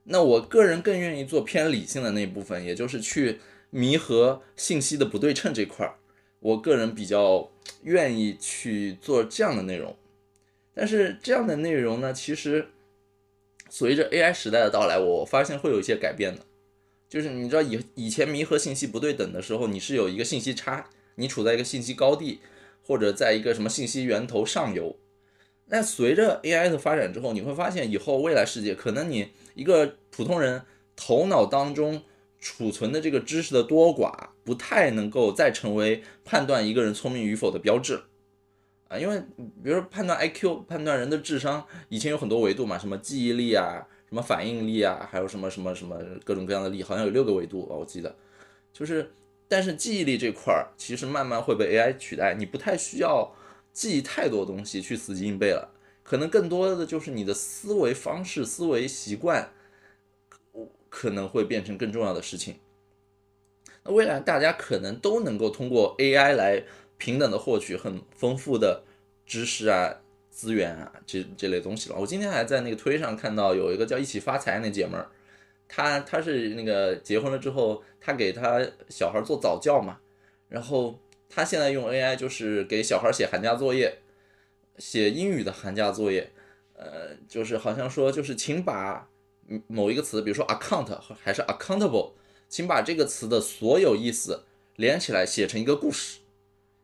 [0.05, 3.39] 那我个人更愿意做偏理性的那一部分，也就是去
[3.71, 5.95] 弥合信息的不对称这块儿，
[6.41, 7.51] 我个人比较
[7.85, 9.97] 愿意去做这样的内容。
[10.75, 12.67] 但是这样的内容呢，其实
[13.71, 16.43] 随着 AI 时代的到来，我发现会有一些改变的。
[17.09, 22.41] 就是你知道以以前弥合信息不对等的时候，你是有一个信息差，你处在一个信息高地，
[22.83, 24.97] 或者在一个什么信息源头上游。
[25.67, 29.29] 那随着 AI 的发展之后，你会发现以后未来世界可能你。
[29.55, 30.63] 一个普通人
[30.97, 32.03] 头脑当中
[32.41, 38.03] 储存的这个知识的多寡，不太能够再成为判断一个人聪明与否的标志
[38.89, 38.99] 啊。
[38.99, 39.17] 因为
[39.63, 48.13] 比如说判断 IQ，判断人的智商，以前有很多维度嘛，什么记忆力啊，什么反应力啊，还有什么什么什么各种各样的力，好像有六个维度啊，我记得。
[48.73, 49.13] 就是，
[49.47, 53.33] 但是记忆力这块儿其实慢慢会被 AI 取代，你不太需要
[53.75, 55.73] 记太多东西去死记硬背了。
[56.03, 59.51] 可能更多的就是你的思维方式、思维习惯，
[60.89, 62.57] 可能会变成更重要的事情。
[63.83, 66.63] 那未来大家可能都能够通过 AI 来
[66.99, 68.83] 平等的获取很丰富的
[69.27, 69.95] 知识啊、
[70.31, 71.97] 资源啊这这类东西了。
[71.99, 75.09] 我今天还在那个推上看到有一个叫一起发财那姐们儿，
[75.67, 78.61] 她她是那个结婚了之后，她给她
[78.91, 79.99] 小孩做早教嘛，
[80.49, 80.99] 然后
[81.35, 83.99] 他现在用 AI 就是给小孩写寒假作业。
[84.77, 86.33] 写英语的寒假作业，
[86.77, 89.09] 呃，就是好像说，就是请把
[89.69, 92.15] 某一个词，比如说 account 还是 accountable，
[92.49, 94.43] 请把这个词的所有意思
[94.75, 96.19] 连起来写成一个故事，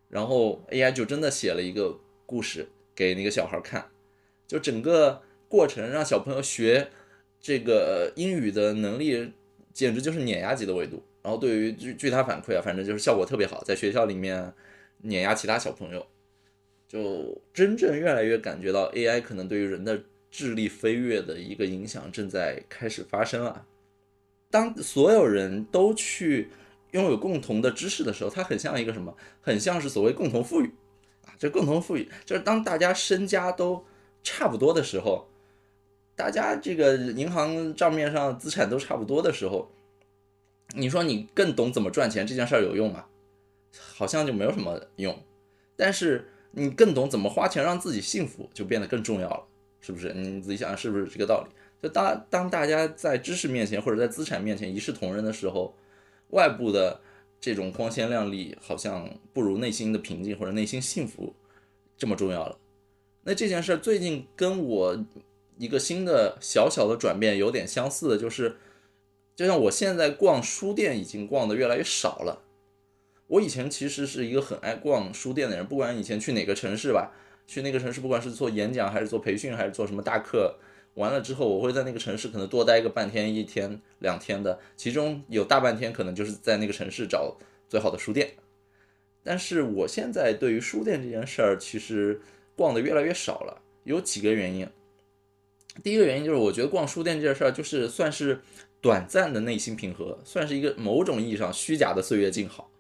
[0.09, 3.91] 然后 AI 就真的写了一个故事给那个小孩看，
[4.47, 6.91] 就整个过程让小朋友学
[7.41, 9.33] 这个英语的能力
[9.73, 14.53] 简直就是碾压级的维度，然后对于据据他反馈啊，反正就是效果特别好，在学校里面
[14.99, 16.07] 碾压其他小朋友。
[16.89, 23.65] 就真正越来越感觉到 AI 可能对于人的智力飞跃的一个影响正在开始发生了。
[24.51, 26.49] 当所有人都去
[26.91, 29.17] 拥有共同的知识的时候，它很像一个什么？
[29.41, 30.67] 很像是所谓共同富裕
[31.25, 31.31] 啊。
[31.39, 33.85] 这共同富裕就是当大家身家都
[34.25, 35.29] 差不多的时候，
[36.17, 39.71] 大家这个银行账面上资产都差不多的时候，
[40.75, 43.07] 你说你更懂怎么赚钱这件事儿有用吗？
[43.73, 45.17] 好像就没有什么用。
[45.77, 49.45] 但是你更懂怎么花钱让自己幸福，就变得更重要了，
[49.81, 50.13] 是不是？
[50.13, 51.51] 你自己想想是不是这个道理？
[51.83, 55.75] 就当当大家在知识面前或者在资产面前一视同仁的时候，
[56.29, 57.01] 外部的
[57.41, 61.35] 这种光鲜亮丽好像不如内心的平静或者内心幸福
[61.97, 62.59] 这么重要了。
[63.23, 65.05] 那这件事儿最近跟我
[65.57, 68.57] 一个新的小小的转变有点相似的，就是
[69.41, 72.43] 就像我现在逛书店已经逛的越来越少了。
[73.27, 77.11] 我以前其实是一个很爱逛书店的人，不管以前去哪个城市吧，
[77.47, 80.59] 去那个城市，不管是做演讲还是做培训还是做什么大课。
[80.93, 87.35] 完了之后，我会在那个城市可能多待个半天、一天、两天的，其中有大半天可能就是在那个城市找
[87.67, 88.33] 最好的书店。
[89.23, 92.21] 但是我现在对于书店这件事儿，其实
[92.55, 94.69] 逛的越来越少了，有几个原因。
[95.83, 98.43] 第一个原因就是我觉得逛书店这件事儿，就是算是
[98.81, 102.71] 短暂的内心平和，算是一个某种意义上虚假的岁月静好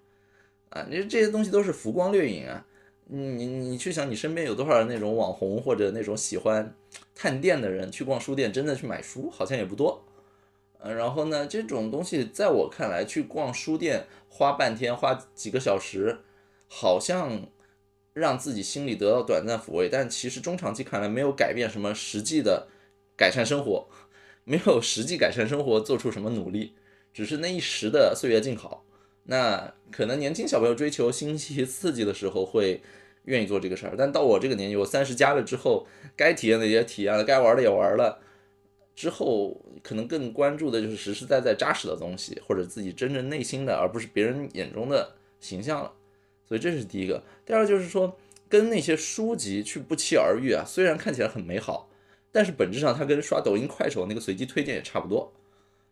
[0.71, 0.87] 啊。
[0.89, 2.67] 你说这些东西都是浮光掠影啊。
[3.13, 6.73] 你你去想，你身边有多少那种网红或者那种喜欢
[7.13, 10.05] 探店的人去逛书店，真的去买书好像也不多。
[10.79, 16.21] 呃，然后呢，这种东西在我看来，去逛书店花半天、花几个小时，
[16.69, 17.49] 好像
[18.13, 22.69] 让自己心里得到短暂抚慰，但其实中长期看来没有改变什么实际的
[23.17, 23.89] 改善生活，
[24.45, 26.75] 没有实际改善生活做出什么努力，
[27.13, 28.85] 只是那一时的岁月静好。
[29.25, 32.81] 那可能年轻小朋友追求新奇刺激的时候会。
[33.25, 35.87] 愿意做这个事儿，但到我这个年纪，我三十加了之后，
[36.17, 38.19] 该体验的也体验了，该玩的也玩了，
[38.97, 45.93] 之后可能更关注的就是实实在在扎实的东西，或者自己真正内心的，而不是别人眼中的形象了。
[46.49, 47.23] 所以这是第一个。
[47.45, 48.17] 第二就是说，
[48.49, 51.90] 跟那些书籍去不期而遇啊，虽然看起来很美好，
[52.33, 55.33] 但是本质上它跟刷抖音、快手那个随机推荐也差不多。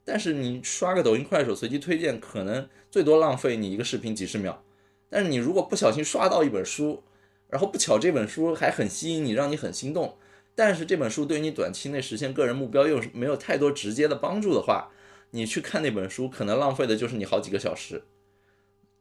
[0.04, 4.64] 但是你刷个抖音、快手随机推荐，可能最多浪费你一个视频几十秒。
[5.10, 7.02] 但是你如果不小心刷到一本书，
[7.48, 10.16] 然后不巧，这本书还很吸引你，让你很心动。
[10.54, 14.90] 但是这本书对你短期内实现个人目标又没有太多直接的帮助的话，
[15.30, 18.02] 你去看那本书，可能浪费的就是你好几个小时，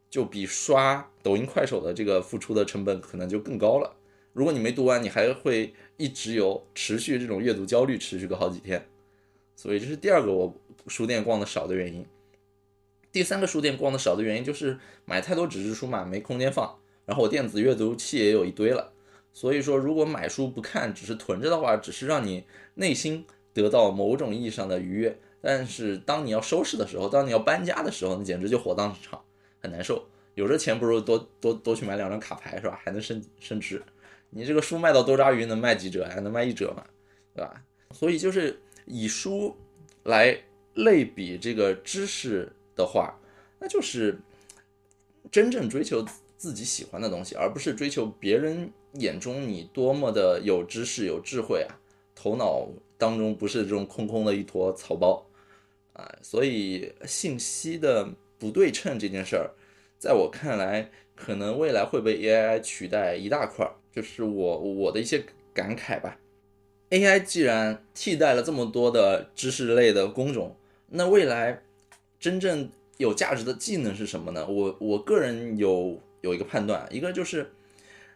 [0.09, 3.95] 就比刷抖音、快手的这个付出的成本可能就更高了。
[4.37, 8.87] 如果你没读完，你还会一直有持续这种阅读焦虑，持续个好几天。
[9.55, 10.53] 所以这是第二个我
[10.85, 12.05] 书店逛的少的原因。
[13.11, 16.77] 第三个书店逛的少的原因就是买太多纸质书嘛，没空间放。
[17.07, 18.93] 然后我电子阅读器也有一堆了，
[19.33, 22.43] 所以说如果买书不看，只是囤着的话，只是让你
[22.75, 25.17] 内心得到某种意义上的愉悦。
[25.41, 29.19] 但是当你要收拾的时候，当你要搬家的时候，那简直就火葬场，
[29.59, 30.05] 很难受。
[30.35, 32.79] 有这钱不如多多多去买两张卡牌是吧？
[32.83, 33.81] 还能升升值。
[34.29, 36.19] 你这个书卖到多抓鱼能卖几折呀？
[36.19, 36.83] 能卖一折嘛，
[37.33, 37.63] 对吧？
[37.91, 39.55] 所以就是以书
[40.03, 40.37] 来
[40.73, 43.19] 类比这个知识的话，
[43.59, 44.19] 那就是
[45.31, 46.05] 真正追求。
[46.39, 51.73] 自己喜欢的东西，而不是追求别人眼中你多么的有知识、有智慧啊，
[52.13, 55.25] 头脑当中不是这种空空的一坨草包
[55.93, 56.07] 啊。
[56.21, 58.07] 所以信息的
[58.37, 59.49] 不对称这件事儿，
[59.97, 66.17] 在我看来，可能未来会被 AI 取代一大块，就是我我的一些感慨吧。
[66.91, 70.55] AI 既然替代了这么多的知识类的工种，
[70.91, 71.61] 那未来
[72.17, 74.47] 真正有价值的技能是什么呢？
[74.47, 75.99] 我我个人有。
[76.21, 77.51] 有一个判断，一个就是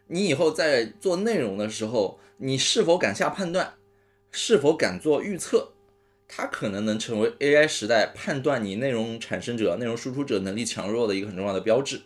[0.08, 3.76] 你以后在做内容的时候，你是否敢下判断，
[4.32, 5.72] 是否敢做预测，
[6.28, 12.02] 它可能能成为 AI 时代判断你内容产生者、内容输出者能力强弱的一个很重要的标志。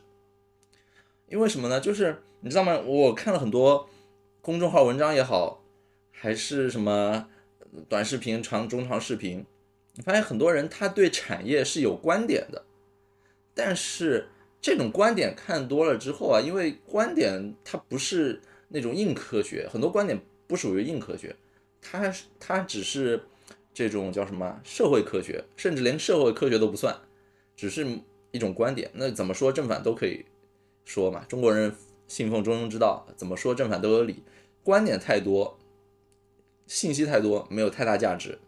[1.27, 1.79] 因为什么呢？
[1.79, 2.79] 就是你知道吗？
[2.79, 3.89] 我看了很多
[4.41, 5.63] 公众号文章也好，
[6.11, 7.27] 还是什么
[7.87, 9.45] 短视频、长中长视频，
[9.93, 12.63] 你发现很多人他对产业是有观点的，
[13.53, 14.27] 但是。
[14.61, 21.35] 这种观点看多了之后啊，因为观点它不是那种硬科学，很多观点不属于硬科学，
[21.83, 23.21] 它它只是
[23.75, 26.99] 这种叫什么社会科学，甚至连社会科学都不算，
[27.55, 27.85] 只是
[28.31, 28.89] 一种观点。
[28.95, 30.25] 那怎么说正反都可以
[30.85, 31.25] 说嘛？
[31.27, 31.75] 中国人
[32.07, 34.23] 信奉中庸之道，怎么说正反都有理。
[34.63, 35.59] 观点太多，
[36.65, 38.39] 信息太多，没有太大价值。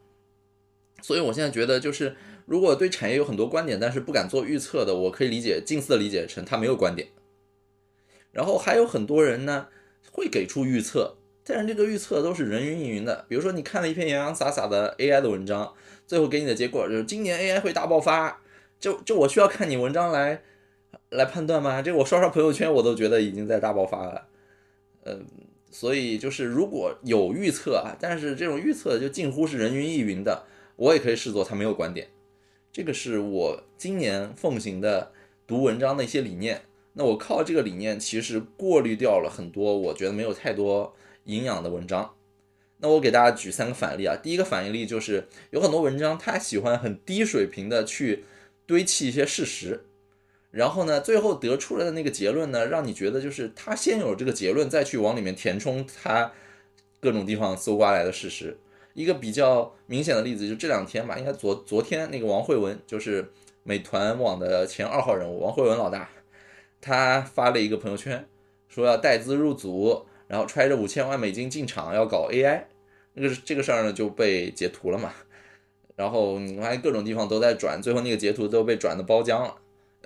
[1.01, 2.15] 所以我现在觉得就是。
[2.47, 7.09] 如果对产业有很多观点，但是不敢做预测的，我可以理解，近似的理解成他没有观点。
[8.31, 9.67] 然后还有很多人呢，
[10.13, 13.25] 会给出预测，但是这个预测都是人云亦云的。
[13.27, 15.73] 比如说你看了一篇洋洋洒洒的 AI 的文章，
[16.05, 18.41] 最后给你的结果就是今年 AI 会大爆发，
[18.79, 20.41] 就就我需要看你文章来
[21.09, 21.81] 来判断吗？
[21.81, 24.27] 这我刷刷朋友圈，我都觉得已经在大爆发了。
[25.03, 25.25] 嗯，
[25.71, 30.45] 所以就是如果有预测啊，但是这种预测就近乎是人云亦云的，
[30.75, 32.09] 我也可以视作他没有观点。
[32.71, 35.11] 这个是我今年奉行的
[35.47, 36.63] 读文章的一些理念。
[36.93, 40.95] 那我靠这个理念，其实过滤掉了很多我觉得没有太多
[41.25, 42.13] 营养的文章。
[42.79, 44.15] 那我给大家举三个反例啊。
[44.21, 48.25] 第一个反例就是有很多文章，他喜欢很低水平的去
[48.65, 49.85] 堆砌一些事实，
[50.51, 56.31] 然后呢，最后得出来的那个结论呢，让你觉得就是他先有这个结论，再去往里面填充他
[56.99, 58.57] 各种地方搜刮来的事实。
[58.93, 63.31] 一个比较明显的例子就这两天吧，应该昨昨天那个王慧文，就是
[63.63, 66.09] 美团网的前二号人物王慧文老大。
[66.79, 68.25] 他发了一个朋友圈，
[68.69, 72.63] 说要带资入组，然后揣着五千万美金进场要搞 AI，
[73.13, 75.13] 那个这个事儿呢就被截图了嘛，
[75.95, 79.55] 然后你发现各种地方都在转，最后那个截图都被转的包浆了。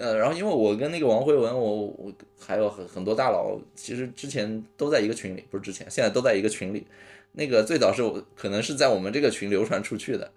[0.02, 6.86] 呃，然后因为我跟那个王慧文，我我还有很很多大佬，其实之前都在一个群里，不是之前，现在都在一个群里。
[7.34, 10.32] 那个最早是我可能是在我们这个群流传出去的，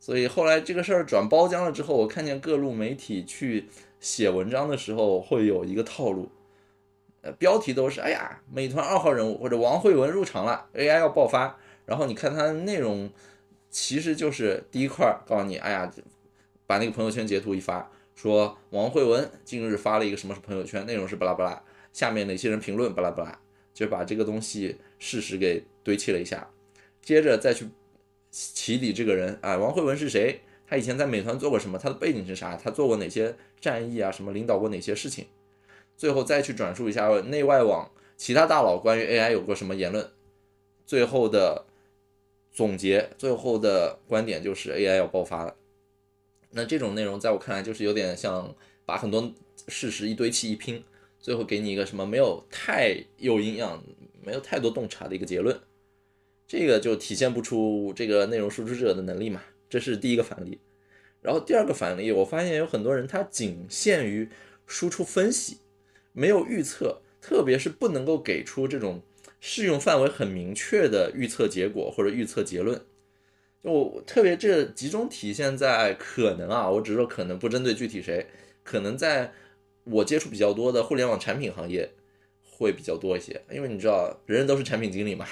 [0.00, 3.68] 所以后来这个事儿转包浆了之后，我看见各路媒体去。
[4.02, 6.28] 写文章的时候会有一个套路，
[7.20, 11.56] 呃，标题都是“哎呀，美团二号人物或者王慧文入场了，AI 要爆发”。
[11.86, 13.08] 然后你看它的内容，
[13.70, 15.88] 其实就是第一块告诉你，哎呀，
[16.66, 23.38] 把那个朋友圈截图一发，说王慧文近日发了一个什么朋友圈，内容是巴拉巴拉，下面哪些人评论巴拉巴拉，
[23.74, 26.50] 就把这个东西事实给堆砌了一下，
[27.00, 27.66] 接着再去
[28.30, 30.40] 起底这个人啊，王慧文是谁？
[30.66, 31.76] 他以前在美团做过什么？
[31.76, 32.56] 他的背景是啥？
[32.56, 34.10] 他做过哪些战役啊？
[34.10, 35.26] 什么领导过哪些事情？
[35.96, 40.10] 最后再去转述一下内外网其他大佬关于 AI 有过什么言论？
[40.86, 41.66] 最后的
[42.50, 45.54] 总结，最后的观点就是 AI 要爆发了。
[46.52, 49.32] 那这种内容在我看来就是有点像把很多
[49.68, 50.84] 事实一堆砌一拼，
[51.18, 53.82] 最后给你一个什么没有太有营养、
[54.22, 55.58] 没有太多洞察的一个结论。
[56.46, 59.42] 这个就体现不出这个内容输出者的能力嘛？
[59.70, 60.58] 这是第一个反例，
[61.22, 64.28] 然后第二个反例，我发现有很多人他仅限于
[64.66, 65.56] 输出分析，
[66.12, 69.00] 没有预测，特别是不能够给出这种
[69.40, 72.84] 适用范围很明确的预测结果或者预测结论。
[73.62, 78.26] 就特别这集中体现在可能啊，我只是说可能不针对具体谁，
[78.62, 79.32] 可能在
[79.84, 81.88] 我接触比较多的互联网产品行业
[82.42, 85.26] 会比较多一些，因为你知道人人都是产品经理嘛，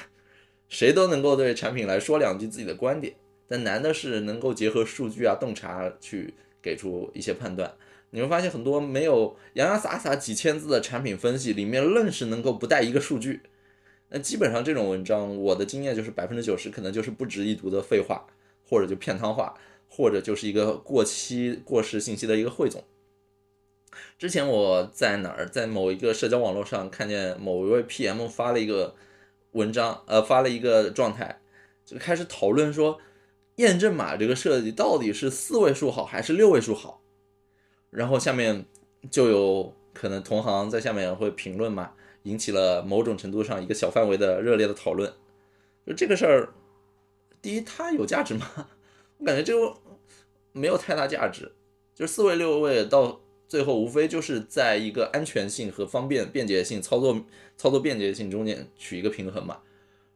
[0.68, 3.14] 谁都能够对产品来说两句自己的观点。
[3.48, 7.74] 但难的是能够结合数据啊、洞察去给出一些判断。
[8.10, 13.40] 你会发现很多没有洋洋洒洒几千字的产品分析，里面愣是能够不带一个数据。
[14.10, 18.26] 那基本上这种文章，我的经验就是百分之九十可能就是不值一读的废话，
[18.68, 19.54] 或者就片汤话，
[19.88, 22.84] 或者就是一个过期、过时信息的一个汇总。
[24.18, 28.94] 之前我在哪儿，在某一个社交网络上看见某一位 PM 发了一个
[29.52, 31.40] 文章，呃，发了一个状态，
[31.84, 33.00] 就开始讨论说。
[33.56, 37.02] 验证码这个设计到底是四位数好还是六位数好？
[37.90, 38.64] 然后下面
[39.10, 41.92] 就有可能同行在下面会评论嘛，
[42.24, 45.12] 引起了某种程度上一个小范围的热烈的讨论。
[45.86, 46.48] 就这个事儿，
[47.40, 48.46] 第一它有价值吗？
[49.18, 49.76] 我感觉就
[50.52, 51.52] 没有太大价值。
[51.94, 57.24] 就是四位六位到最后无非就是在一个安全性和方便便捷性操作
[57.56, 59.58] 操作便捷性中间取一个平衡嘛。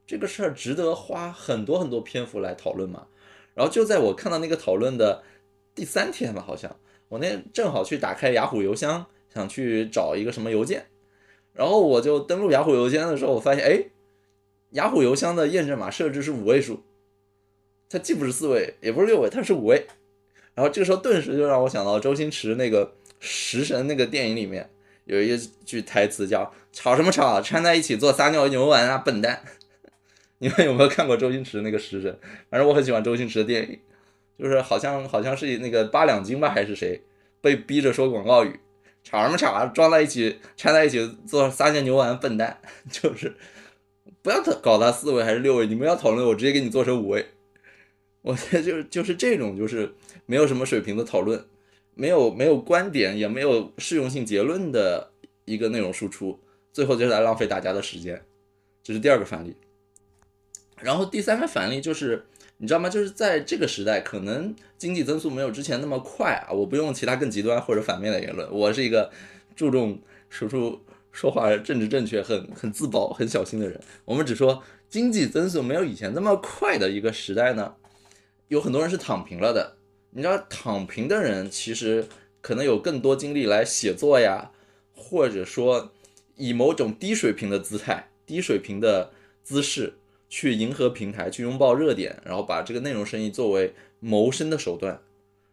[0.07, 3.07] 这个事儿值得花很多很多篇幅来讨论吗？
[3.55, 5.22] 然后就在我看到那个讨论的
[5.74, 6.74] 第三天吧，好像
[7.09, 10.86] 我那正好去打开雅虎邮箱，想去找一个什么邮件，
[11.55, 13.84] 然后我就登录雅虎邮件的时候，我发现，哎，
[14.70, 16.82] 雅虎邮箱的验证码设置是五位数，
[17.88, 19.86] 它既不是四位，也不是六位，它是五位。
[20.55, 22.86] 然后这个时候顿时就让我想到周星驰那个
[23.20, 24.68] 《食神》那个电影里面
[25.05, 29.42] 有一句台词叫“吵什么吵，掺在一起做撒尿牛丸啊，笨蛋”。
[30.38, 32.18] 你们有没有看过周星驰那个食神？
[32.50, 33.78] 反正我很喜欢周星驰的电影，
[34.38, 37.00] 就是好像好像是那个八两金吧，还是谁
[37.40, 38.59] 被逼着说广告语，
[39.05, 42.59] 吵什么吵啊，装在一起掺在一起做撒尿牛丸，笨蛋，
[42.90, 43.36] 就是
[44.22, 47.26] 不要搞他四位还是六位，你们要讨论我直接给你做成五位。
[48.22, 49.94] 我觉得就是就是这种就是
[50.24, 51.44] 没有什么水平的讨论，
[51.94, 55.11] 没有没有观点也没有适用性结论的
[55.44, 56.40] 一个内容输出，
[56.72, 58.24] 最后就是在浪费大家的时间，
[58.82, 59.55] 这是第二个反例。
[60.80, 62.24] 然后第三个反例就是，
[62.65, 62.89] 你知道吗？
[62.89, 66.51] 就是在这个时代，可能经济增速没有之前那么快啊。
[66.51, 69.11] 我不用其他更极端或者反面的言论，我是一个
[69.55, 70.01] 注重
[70.31, 70.81] 说出
[71.12, 73.79] 说话政治正确、很很自保、很小心的人。
[74.07, 77.75] 我们只说经济增速没有以前那么快的一个时代呢，
[78.49, 79.77] 有很多人是躺平了的。
[80.12, 82.07] 你知道，躺平的人其实
[82.41, 84.53] 可能有更多精力来写作呀，
[84.97, 85.93] 或者说
[86.37, 89.11] 以某种低水平的姿态、低水平的
[89.43, 89.99] 姿势
[90.37, 95.01] 去迎合平台，去拥抱热点，然后把这个内容生意作为谋生的手段。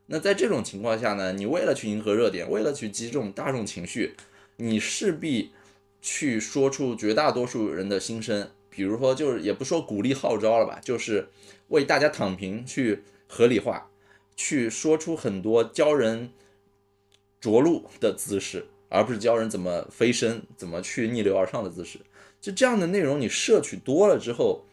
[0.07, 4.15] 那在这种情况下呢，你为了去迎合热点，为了去击中大众情绪，
[4.55, 5.51] 你势必
[6.01, 8.49] 去说出绝大多数人的心声。
[8.71, 11.27] 比如说，就是也不说鼓励号召了吧，就是
[11.67, 13.91] 为大家躺平去合理化，
[14.35, 16.31] 去说出很多教人
[17.39, 21.99] 着陆的姿势，而不是教人怎么飞升、怎么去逆流而上的姿势。
[22.41, 24.63] 就这样的内容，你摄取多了之后，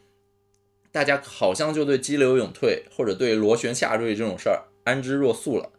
[0.90, 5.72] 大家好像就对激流勇退或者对螺旋下坠这种事儿安之若素了。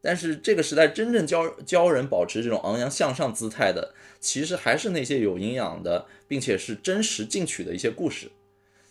[0.00, 8.30] 但是这个时代真正教教人保持这种昂扬向上姿态的，其实还是那些有营养的，并且是真实进取的一些故事。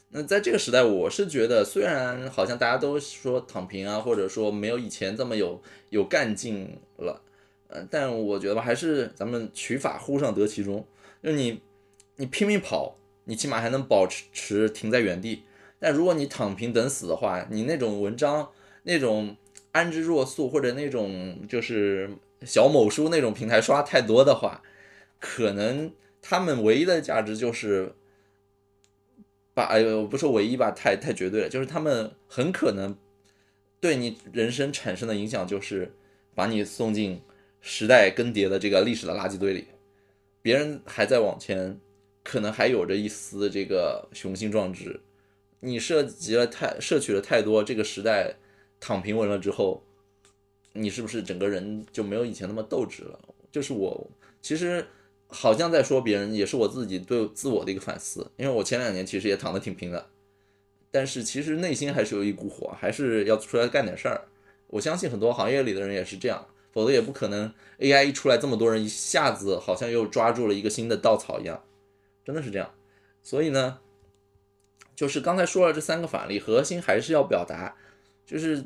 [0.10, 7.22] 那在这个时代，我是觉得，虽然好像大家都说躺平啊，或者说没有以前这么有有干劲了，
[7.68, 10.84] 呃，但我觉得吧，还是咱们取法乎上得其中。
[11.24, 11.62] 就你
[12.16, 12.95] 你拼命跑，
[13.26, 15.43] 你起码还能保持停在原地。
[15.80, 18.49] 但如果你躺平等死的话，你那种文章
[18.84, 19.36] 那种。
[19.74, 22.07] 安之若素或者那种就是
[22.45, 24.61] 小某书那种平台刷太多的话，
[25.19, 27.95] 可能他们唯一的价值就是
[29.55, 32.95] 把哎呦，不说唯一吧，太太绝对了，就是他们很可能
[33.80, 35.91] 对你人生产生的影响就是
[36.36, 37.24] 把你送进
[37.59, 39.65] 时代更迭的这个历史的垃圾堆里。
[40.43, 41.80] 别人还在往前，
[42.24, 45.01] 可能还有着一丝这个雄心壮志，
[45.59, 48.36] 你涉及了太摄取了太多这个时代。
[48.86, 49.82] 躺平稳了之后，
[50.74, 53.17] 你是不是整个人就没有以前那么斗志了？
[53.49, 54.09] 就是我
[54.41, 54.86] 其实
[55.28, 58.30] 好像在说别人，也是我自己对自我的一个反思。
[58.36, 60.09] 因为我前两年其实也躺得挺平的，
[60.91, 64.26] 但是其实内心还是有一股火，还是要出来干点事儿。
[64.67, 71.63] 我相信很多行业里的人也是这样，否则也不可能 AI 一出来，这么多人一下子好像又抓住了一个新的稻草一样，
[72.24, 72.74] 真的是这样。
[73.21, 73.80] 所以呢，
[74.95, 77.76] 就是刚才说了这三个反例，核心还是要表达。
[78.26, 78.63] 就是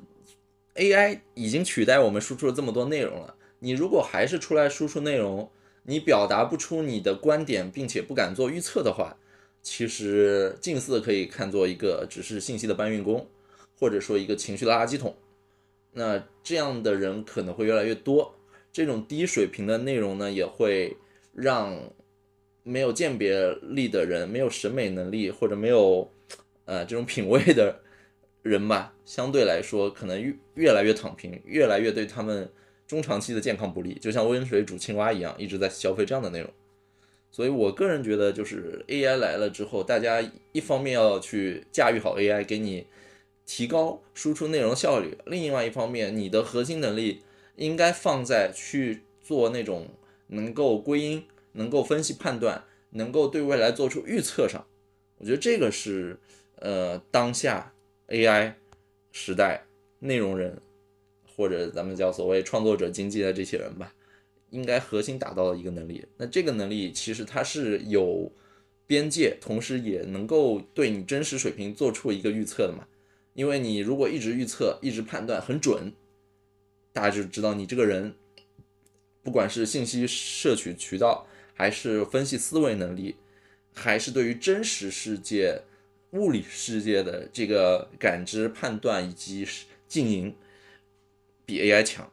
[0.76, 5.50] AI 已经取代我们输出了这么多内容了，你如果还是出来输出内容，
[5.84, 9.18] 你表达不出你的观点，并且不敢做预测的话，
[9.64, 13.28] 其实近似可以看作一个只是信息的搬运工，
[13.80, 15.16] 或者说一个情绪的垃圾桶。
[15.94, 18.36] 那这样的人可能会越来越多，
[18.72, 20.96] 这种低水平的内容呢，也会
[21.34, 21.76] 让
[22.68, 26.12] 没有鉴别力的人、没有审美能力或者没有
[26.66, 27.80] 呃这种品味的。
[28.44, 32.50] 人吧，相对来说可能越越来越躺平，越来越对他们
[32.88, 36.50] 中长期的健康不利，就像温水煮青蛙一样，一直在消费这样的内容。
[37.30, 42.88] 所以我个人觉得，就是 AI 来了之后，大家一方面要去驾驭好 AI，给你
[43.46, 47.24] 提高输出内容效率；另外一方面，你的核心能力
[47.58, 49.90] 应该放在去做那种
[50.28, 51.26] 能够归因、
[51.58, 54.66] 能够分析判断、能够对未来做出预测上。
[55.18, 56.18] 我觉得这个是
[56.56, 57.74] 呃当下。
[58.10, 58.54] AI
[59.12, 59.66] 时代
[60.00, 60.62] 内容人，
[61.36, 63.94] 或者咱们叫所谓创作者经济的这些人吧，
[64.50, 66.06] 应该核心达到的一个能力。
[66.16, 68.32] 那这个能力其实它是有
[68.86, 72.88] 边界，同时也能够对你真实水平做出一个预测的嘛。
[73.34, 75.92] 因为你如果一直预测、一直判断很准，
[76.94, 78.16] 大家就知道你这个人，
[79.22, 81.28] 不管是信息摄取渠道，
[81.58, 83.16] 还是分析思维能力，
[83.74, 85.64] 还是对于真实世界。
[86.12, 89.46] 物理世界的这个感知、判断以及
[89.90, 90.34] 经营，
[91.46, 92.10] 比 AI 强。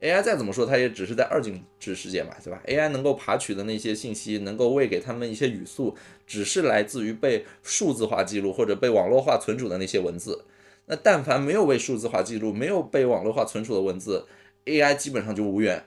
[0.00, 10.44] AI 再怎么说，它也只是在二进制世界嘛，对吧？AI 能够爬取的那些信息，能够喂给他们一些语速，只是来自于被数字化记录或者被网络化存储的那些文字。
[10.86, 14.26] 那但凡没有被数字化记录、没有被网络化存储的文字
[14.64, 15.84] ，AI 基本上就无缘。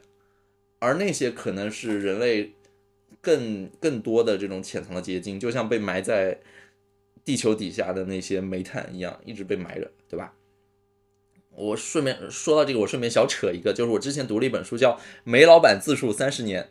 [0.80, 2.54] 而那些可能是人类
[3.22, 6.40] 更更多的这种潜藏的结晶，就像被埋在。
[7.24, 10.34] 地球底下的那些煤炭一样，一直被埋着，对吧？
[11.52, 14.94] 我顺便说到这个，我顺便小扯一个，就是我之前读了一本书，叫
[15.24, 16.70] 《煤老板自述三十年》，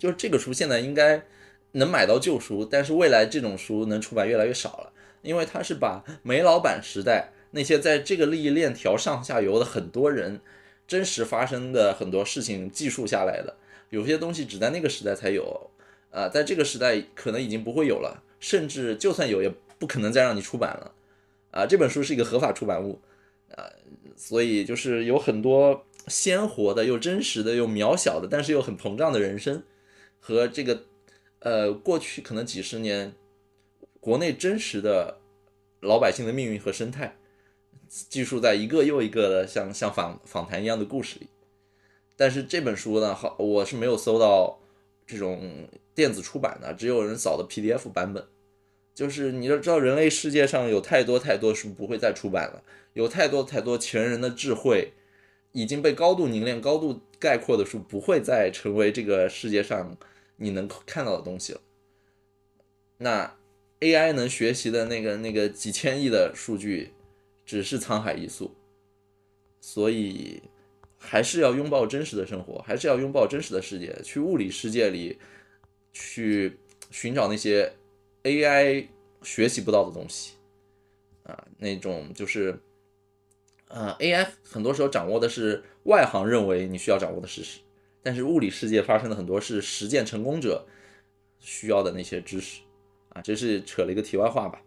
[0.00, 1.26] 就是这个书现在应该
[1.72, 10.40] 能买到旧书，但是未来这种书能出版越来越少了，因为它是把煤老板时代那些在这个利益链条上下游的很多人
[10.88, 13.58] 真实发生的很多事情记述下来的，
[13.90, 15.70] 有些东西只在那个时代才有，
[16.14, 19.52] 啊，在这个时代可能已经不会有了，甚至就算有也。
[19.76, 20.94] 不可能再让你出版了，
[21.50, 23.00] 啊，这本书是一个合法出版物，
[23.50, 23.68] 啊，
[24.16, 29.62] 所以就是有很多鲜活的、又真实的、又渺小的，但是又很膨胀的人生，
[30.20, 30.84] 和这个，
[31.40, 33.12] 呃，过去可能几十年
[34.00, 35.18] 国内真实的
[35.80, 37.16] 老百姓的命运和生态，
[37.88, 41.28] 记述在一个又一个的像像访访谈一样的故事里。
[42.16, 44.60] 但是这本书呢，好，我是没有搜到
[45.04, 48.26] 这种电子出版的，只有人扫的 PDF 版本。
[48.94, 54.92] 就是你要知道，人类世界上有太多太多书不会再出版了，有太多太多前人的智慧
[55.52, 59.96] 已经被高度凝练、高度概括的书不会再成为这个世界上
[60.36, 61.60] 你能看到的东西了。
[62.98, 63.36] 那
[63.80, 66.92] AI 能学习的那个那个几千亿的数据，
[67.44, 68.54] 只是沧海一粟，
[69.60, 70.42] 所以。
[71.06, 75.18] 还是要拥抱真实的生活，还是要拥抱真实的世界，去物理世界里
[75.94, 76.58] 去
[76.90, 77.72] 寻找那些
[78.24, 78.88] AI
[79.22, 80.34] 学习不到的东西
[81.22, 82.60] 啊，那种就是
[83.68, 87.60] 啊，AI 很多时候掌握的是外行认为你需要掌握的事实，
[88.02, 90.66] 但是物理世界发生的很多是实践成功者
[91.40, 92.60] 需要的那些知识
[93.08, 94.60] 啊，这是扯了一个题外话吧。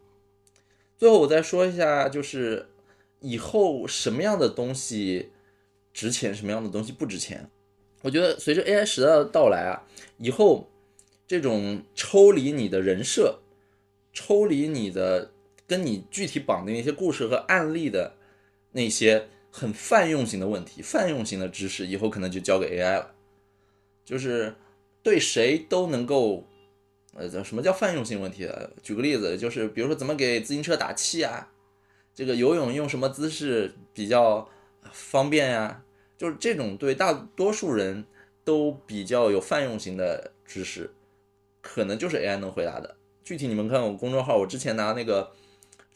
[0.97, 2.69] 最后我再说一下，就是
[3.19, 5.31] 以后什么样的东西。
[5.93, 7.49] 值钱什么样的东西不值钱？
[8.03, 9.81] 我觉得随着 AI 时代的到来啊，
[10.19, 10.69] 以后
[11.27, 13.41] 这种抽离你的人设、
[14.13, 15.31] 抽离你的
[15.67, 18.15] 跟你具体绑定一些故事和案例的
[18.71, 23.13] 那些很泛用型的问题、泛用型的知识，以后可能就交给 AI 了。
[24.05, 24.55] 就是
[25.03, 26.45] 对谁都能够，
[27.13, 28.69] 呃，什么叫泛用性问题啊？
[28.81, 31.51] 举个例子，就是比如说怎么给自行车打气啊，
[32.15, 34.49] 这个游泳用什么姿势比较
[34.93, 35.83] 方便呀？
[36.17, 38.05] 就是这种对大多数人
[38.45, 40.89] 都比较有泛用型的知识，
[41.67, 42.95] 可能就是 AI 能回答的。
[43.25, 45.33] 具体你们看我公众号，我之前拿那个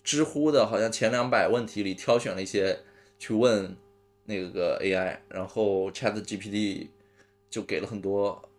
[0.03, 2.77] 知乎的，好像前两百问题里挑选了一些
[3.17, 3.73] 去问
[4.25, 6.89] 那个 AI，然后 ChatGPT
[7.49, 8.49] 就给了很多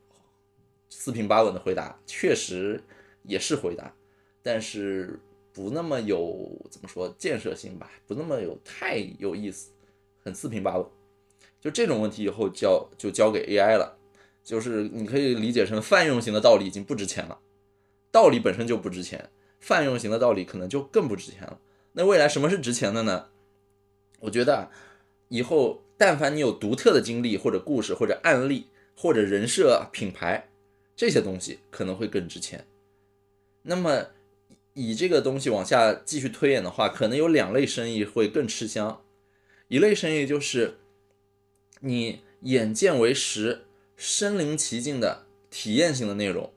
[0.89, 2.83] 四平八稳的回答，确实
[3.25, 3.95] 也是回答，
[4.43, 5.21] 但是
[5.53, 9.71] 不那么有怎么说建设性吧，不那么有太有意思，
[10.25, 10.87] 很四平八稳。
[11.61, 13.99] 就这种问题以后交就交给 AI 了，
[14.43, 17.39] 就是你可以理解成泛用型的道理已经不值钱了，
[18.11, 19.31] 道理本身就不值钱，
[19.61, 21.59] 泛用型的道理可能就更不值钱了。
[21.93, 23.29] 那未来什么是值钱的呢？
[24.21, 24.71] 我觉得
[25.29, 28.67] 以后但凡你有独特的经历或者故事或者案例
[28.97, 30.49] 或者人设品牌
[30.97, 32.67] 这些东西可能会更值钱。
[33.63, 34.07] 那么
[34.75, 39.03] 以这个东西往下继续推演的话，可能有两类生意会更吃香，
[39.69, 40.79] 一类生意就是。
[41.85, 43.65] 你眼见为实、
[44.05, 46.51] 身临其境的体验性的内容，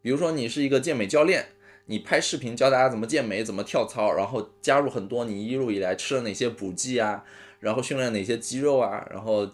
[0.00, 1.48] 比如说你是一个健美教练，
[1.84, 7.22] 你拍视频教大家怎么健美、怎么跳操，然后加入很多你一路以来吃了哪些补剂啊，
[7.58, 9.46] 然后训练哪些肌肉啊，然后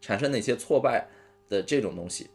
[0.00, 1.06] 产生哪些挫败
[1.48, 2.26] 的这种东西，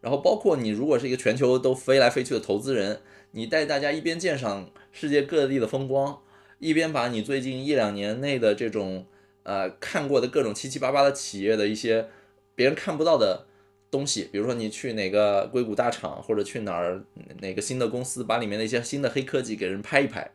[0.00, 3.00] 然后包括你如果是一个全球都飞来飞去的投资人，
[3.30, 6.20] 你带大家一边鉴赏世界各地的风光，
[6.58, 9.06] 一边把你最近一两年内的这种。
[9.42, 12.08] 呃，看过的各种七七八八的企业的一些
[12.54, 13.46] 别人看不到的
[13.90, 17.04] 东西，比如说你去哪个硅谷大厂，或者去哪儿
[17.40, 20.30] 哪个新的公司，把里面的一些新的黑科技给人拍一拍，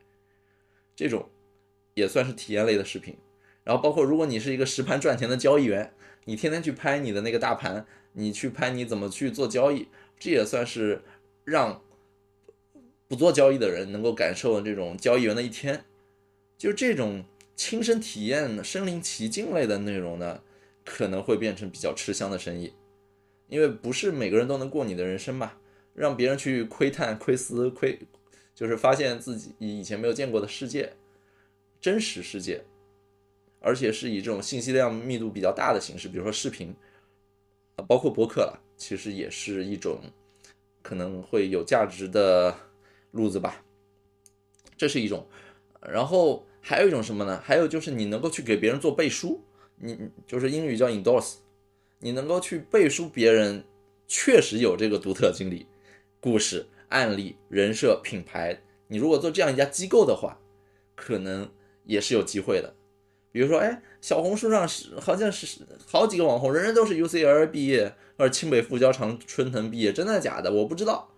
[0.96, 1.30] 这种
[1.94, 3.16] 也算是体验类的视频。
[3.64, 5.94] 然后包括如果你是一个实盘赚钱的交易员，
[6.26, 9.88] 你天天去拍你的那个大盘，你去拍你怎么去做交易，
[10.20, 11.02] 这也算是
[11.44, 11.82] 让
[13.08, 15.86] 不做交易的人能够感受这种交易员的一天，
[16.58, 17.26] 就这种。
[17.58, 20.42] 亲身体验、身临其境类的内容呢，
[20.84, 22.74] 可能会变成比较吃香的生意，
[23.48, 25.54] 因为不是每个人都能过你的人生嘛。
[25.94, 27.98] 让别人去窥探、窥思、窥，
[28.54, 30.94] 就是发现自己以前没有见过的世界，
[31.80, 32.64] 真实世界，
[33.60, 36.76] 而且是以这种信息量密度比较大的形式，比如说视频，
[37.78, 40.00] 啊，包括播客了，其实也是一种
[40.82, 42.54] 可能会有价值的
[43.12, 43.64] 路子吧。
[44.76, 45.28] 这是一种，
[45.82, 46.46] 然后。
[46.68, 47.40] 还有一种什么呢？
[47.46, 49.40] 还有就是你能够去给别人做背书，
[49.76, 51.36] 你就是英语叫 endorse，
[52.00, 53.64] 你能够去背书别人
[54.08, 55.66] 确实有这个独特经历、
[56.20, 58.62] 故事、案例、人设、品牌。
[58.88, 60.38] 你如果做这样一家机构的话，
[60.96, 61.50] 可能
[61.84, 62.76] 也是有机会的。
[63.32, 70.52] 比如说，哎，小红书上是好像是好几个网红，人人都是 UCL 毕业或者清北复交长春藤毕业，真的假的？
[70.52, 71.10] 我不知道。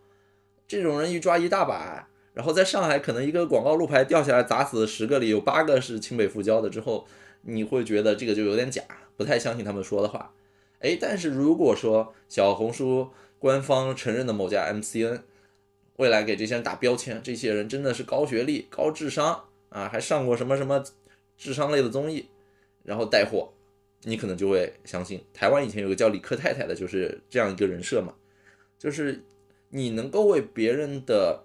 [0.68, 2.10] 这种人一抓一大把。
[2.34, 7.06] 然后在上海，可能一个广告路牌掉下来砸死十个里有八个是清北复交的，之后
[7.42, 8.84] 你会觉得这个就有点假，
[9.16, 10.34] 不太相信他们说的话。
[10.80, 13.10] 哎，但是如果说小红书
[13.40, 15.22] 官方承认的某家 MCN
[15.98, 20.84] 未来给这些人打标签，这些人真的是高学历、高智商啊，还上过什么什么
[21.38, 22.28] 智商类的综艺，
[22.84, 23.52] 然后带货，
[24.04, 25.24] 你可能就会相信。
[25.34, 28.14] 台湾以前有个叫李克太太的，就是这样一个人设嘛，
[28.78, 29.24] 就是
[29.70, 31.44] 你能够为别人的。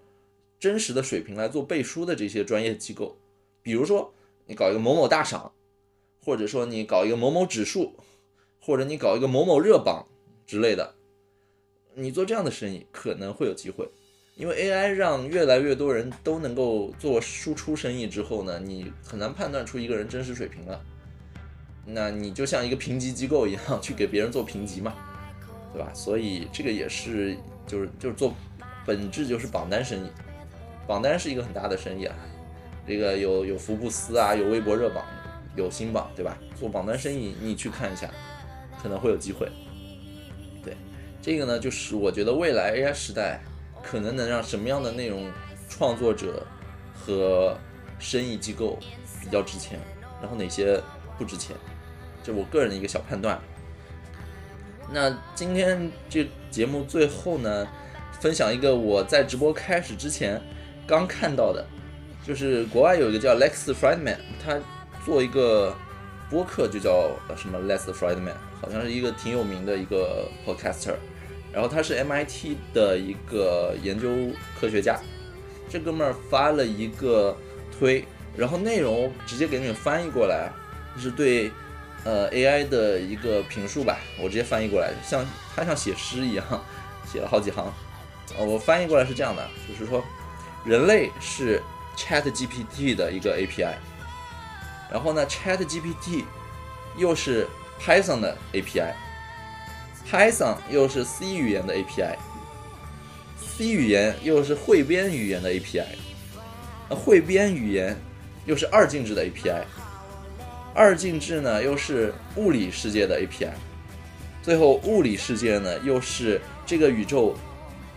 [0.62, 3.16] 真实的水平来做背书的这些专业机构，
[3.62, 4.14] 比如说
[4.46, 5.50] 你搞一个某某大赏，
[6.24, 7.96] 或者说你搞一个某某指数，
[8.64, 10.06] 或者你搞一个某某热榜
[10.46, 10.94] 之类的，
[11.94, 13.90] 你做这样的生意可能会有机会。
[14.36, 20.80] 因为 AI 让越来越多人都能够做输出生意之后呢，你很难判断出一个人真实水平了。
[21.84, 24.94] 那你就像一个评级机构一样去给别人做评级嘛，
[25.72, 25.90] 对吧？
[25.92, 27.36] 所以这个也是
[27.66, 28.32] 就是就是做
[28.86, 30.08] 本质就是榜单生意，
[30.86, 32.16] 榜单是一个很大的生意啊。
[32.86, 35.04] 这个有有福布斯啊，有微博热榜，
[35.56, 36.38] 有新榜，对吧？
[36.58, 38.10] 做榜单生意你去看一下，
[38.82, 39.48] 可能会有机会。
[40.64, 40.76] 对，
[41.20, 43.40] 这个呢就是我觉得未来 AI 时代。
[43.84, 45.28] 可能能让什么样的内容
[45.68, 46.46] 创作者
[46.94, 47.58] 和
[47.98, 48.78] 生意机构
[49.20, 49.76] 比较值钱，
[50.20, 50.80] 然后哪些
[51.18, 51.56] 不值钱，
[52.22, 53.40] 这我个人的一个小判断。
[54.92, 57.66] 那今天这节目最后呢，
[58.20, 60.40] 分享一个我在直播开始之前
[60.86, 61.66] 刚看到的，
[62.24, 64.60] 就是国外有一个叫 Lex Friedman，他
[65.04, 65.74] 做一个
[66.30, 70.94] 播客就叫什么 Lex Friedman，好像是一个挺有名的一个 podcaster。
[71.52, 74.08] 然后他是 MIT 的一个研究
[74.58, 74.98] 科学家，
[75.68, 77.36] 这哥们儿发了一个
[77.78, 80.50] 推，然后内容直接给你们翻译过来，
[80.96, 81.52] 就是对
[82.04, 85.22] 呃 AI 的一个评述吧，我直接翻译过来，像
[85.54, 86.64] 他像写诗一样，
[87.06, 87.70] 写了好几行，
[88.38, 90.02] 呃，我翻译过来是这样的，就是说
[90.64, 91.62] 人类是
[91.98, 93.74] ChatGPT 的一个 API，
[94.90, 96.24] 然后呢 ChatGPT
[96.96, 97.46] 又是
[97.84, 98.92] Python 的 API。
[100.10, 105.86] Python 又是 C 语言的 API，C 语言又是汇编语言的 API，
[106.90, 107.96] 那汇编语言
[108.44, 109.62] 又是二进制的 API，
[110.74, 113.52] 二进制呢又是物理世界的 API，
[114.42, 117.34] 最后物理世界呢又是这个宇宙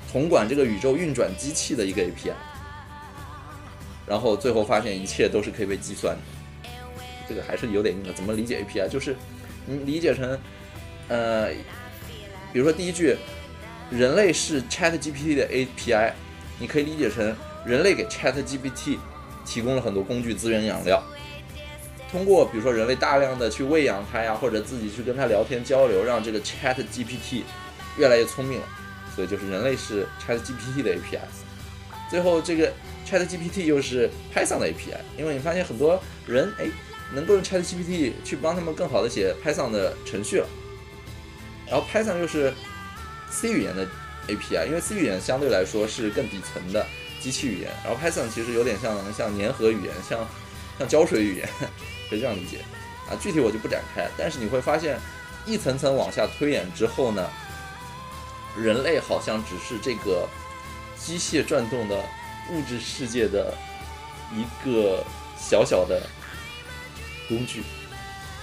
[0.10, 2.32] 统管这个宇宙运转机器的一个 API，
[4.08, 6.70] 然后最后发现一切都是可以被计算的，
[7.28, 8.14] 这个还是有点硬的。
[8.14, 8.88] 怎么理解 API？
[8.88, 9.18] 就是
[9.66, 10.40] 你理解成，
[11.08, 11.50] 呃。
[12.54, 13.18] 比如说第一句，
[13.92, 16.14] 人类是 Chat GPT 的 API，
[16.58, 17.36] 你可以理解成
[17.66, 18.98] 人类给 Chat GPT
[19.46, 21.04] 提供了很多工具、资源、养料。
[22.10, 27.42] 通过比如说人类大量的去喂养它呀，或者自己去跟它聊天交流，让这个 Chat GPT
[27.98, 28.66] 越来越聪明了。
[29.14, 31.20] 所以就是人类是 Chat GPT 的 API。
[32.10, 32.72] 最后这个
[33.06, 36.64] Chat GPT 又是 Python 的 API，因为你发现很多人哎
[37.14, 40.48] 能够用 Chat GPT 去帮他们更好的写 Python 的程序了。
[41.68, 42.54] 然后 Python 又是
[43.30, 43.88] C 语言的
[44.28, 46.86] API，因为 C 语言相对来说是更底层的
[47.20, 50.28] 机器语言，然后 Python 其实有点像像粘合语言，像
[50.78, 51.50] 像胶水语言，
[52.10, 52.60] 可以这样理解
[53.10, 53.18] 啊。
[53.20, 55.00] 具体我就不展开，但是你会发现
[55.46, 57.30] 一层层往下推演之后呢，
[58.58, 60.28] 人类好像只是这个
[60.98, 61.98] 机械转动的
[62.52, 63.54] 物质世界的
[64.32, 65.04] 一个
[65.38, 66.02] 小小的
[67.28, 67.64] 工具，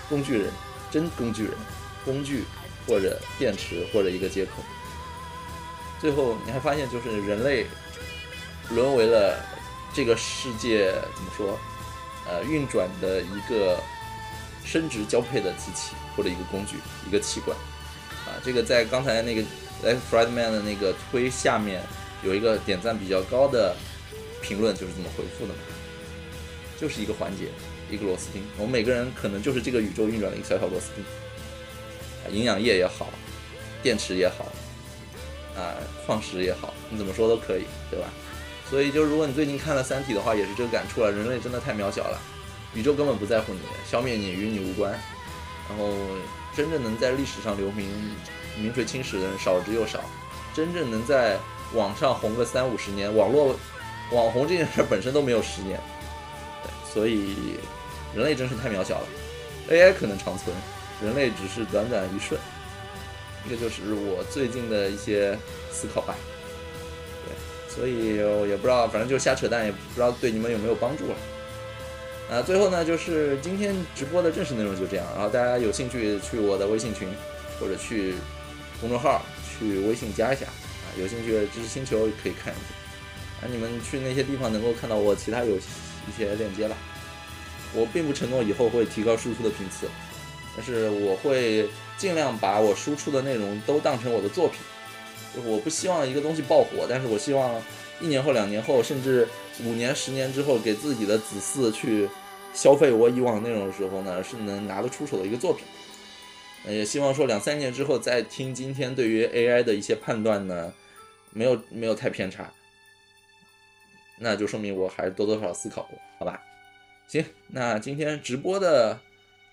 [0.09, 0.53] 工具人，
[0.91, 1.53] 真工具人，
[2.05, 2.45] 工具。
[2.85, 4.51] 或者电池，或者一个接口，
[6.01, 7.65] 最后你还发现，就是人类
[8.71, 9.39] 沦为了
[9.95, 11.57] 这个世界怎么说？
[12.27, 13.81] 呃，运转的一个
[14.65, 16.77] 生殖交配的机器，或者一个工具，
[17.07, 17.57] 一个器官。
[18.27, 19.45] 啊，这个在刚才那个
[19.85, 20.01] F.
[20.11, 21.85] Friedman 的那个推下面
[22.25, 23.77] 有一个点赞比较高的
[24.43, 25.61] 评论，就是这么回复的嘛，
[26.81, 27.47] 就是一个环节，
[27.95, 28.43] 一个螺丝钉。
[28.57, 31.05] 我们每个人可能就是这个宇宙运转的一个小小螺丝钉。
[32.25, 33.09] 啊营养液也好，
[33.83, 34.47] 电池也好，
[35.61, 35.75] 啊，
[36.07, 38.07] 矿石也好，你怎么说都可以，对吧？
[38.71, 41.11] 所以就如果你最近看了《三体》的话，也是这个感触了。
[41.11, 42.19] 人类真的太渺小了，
[42.75, 44.93] 宇宙根本不在乎你，消灭你与你无关。
[45.69, 45.93] 然后
[46.57, 47.87] 真正能在历史上留名、
[48.57, 50.01] 名垂青史的人少之又少，
[50.55, 51.39] 真正能在
[51.75, 53.57] 网上红个三五十年，网络
[54.11, 55.79] 网红这件事本身都没有十年。
[56.63, 57.59] 对，所以
[58.15, 59.07] 人类真是太渺小了
[59.71, 60.55] ，AI 可能长存。
[61.03, 62.39] 人类只是短短一瞬，
[63.51, 65.37] 这就是我最近的一些
[65.73, 66.15] 思考吧。
[67.27, 71.17] 对，所以也不知道，反正就瞎扯淡，也不知道对你们有没有帮助了。
[72.31, 75.05] 啊，最后呢，就是今天直播的正式内容就这样。
[75.15, 77.09] 然后大家有兴趣去我的微信群，
[77.59, 78.15] 或者去
[78.81, 79.27] 公众号
[79.59, 80.87] 去微信加一下啊。
[80.97, 83.45] 有兴趣的知识星球可以看一下。
[83.45, 86.77] 啊，你们去那些地方能够看到我其他有一些链接了。
[87.75, 89.89] 我并不承诺以后会提高输出的频次。
[90.55, 91.67] 但是我会
[91.97, 94.61] 尽量把我输出的内容都当成我的作品，
[95.47, 97.63] 我不希望一个东西爆火，但是我希望
[98.01, 99.27] 一年后、两年后，甚至
[99.65, 102.07] 五年、十年之后，给自己的子嗣去
[102.53, 105.65] 消费我以往内容的时候呢，是能拿得出手的一个作品。
[106.69, 110.71] 也希望说两三年之后再听今天对于 AI 的一些判断呢，
[111.31, 112.53] 没有没有太偏差，
[114.19, 116.43] 那就说明我还是多多少少思考过，好吧？
[117.13, 118.99] 行，那今天直播的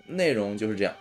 [0.06, 0.96] 内容就是这样。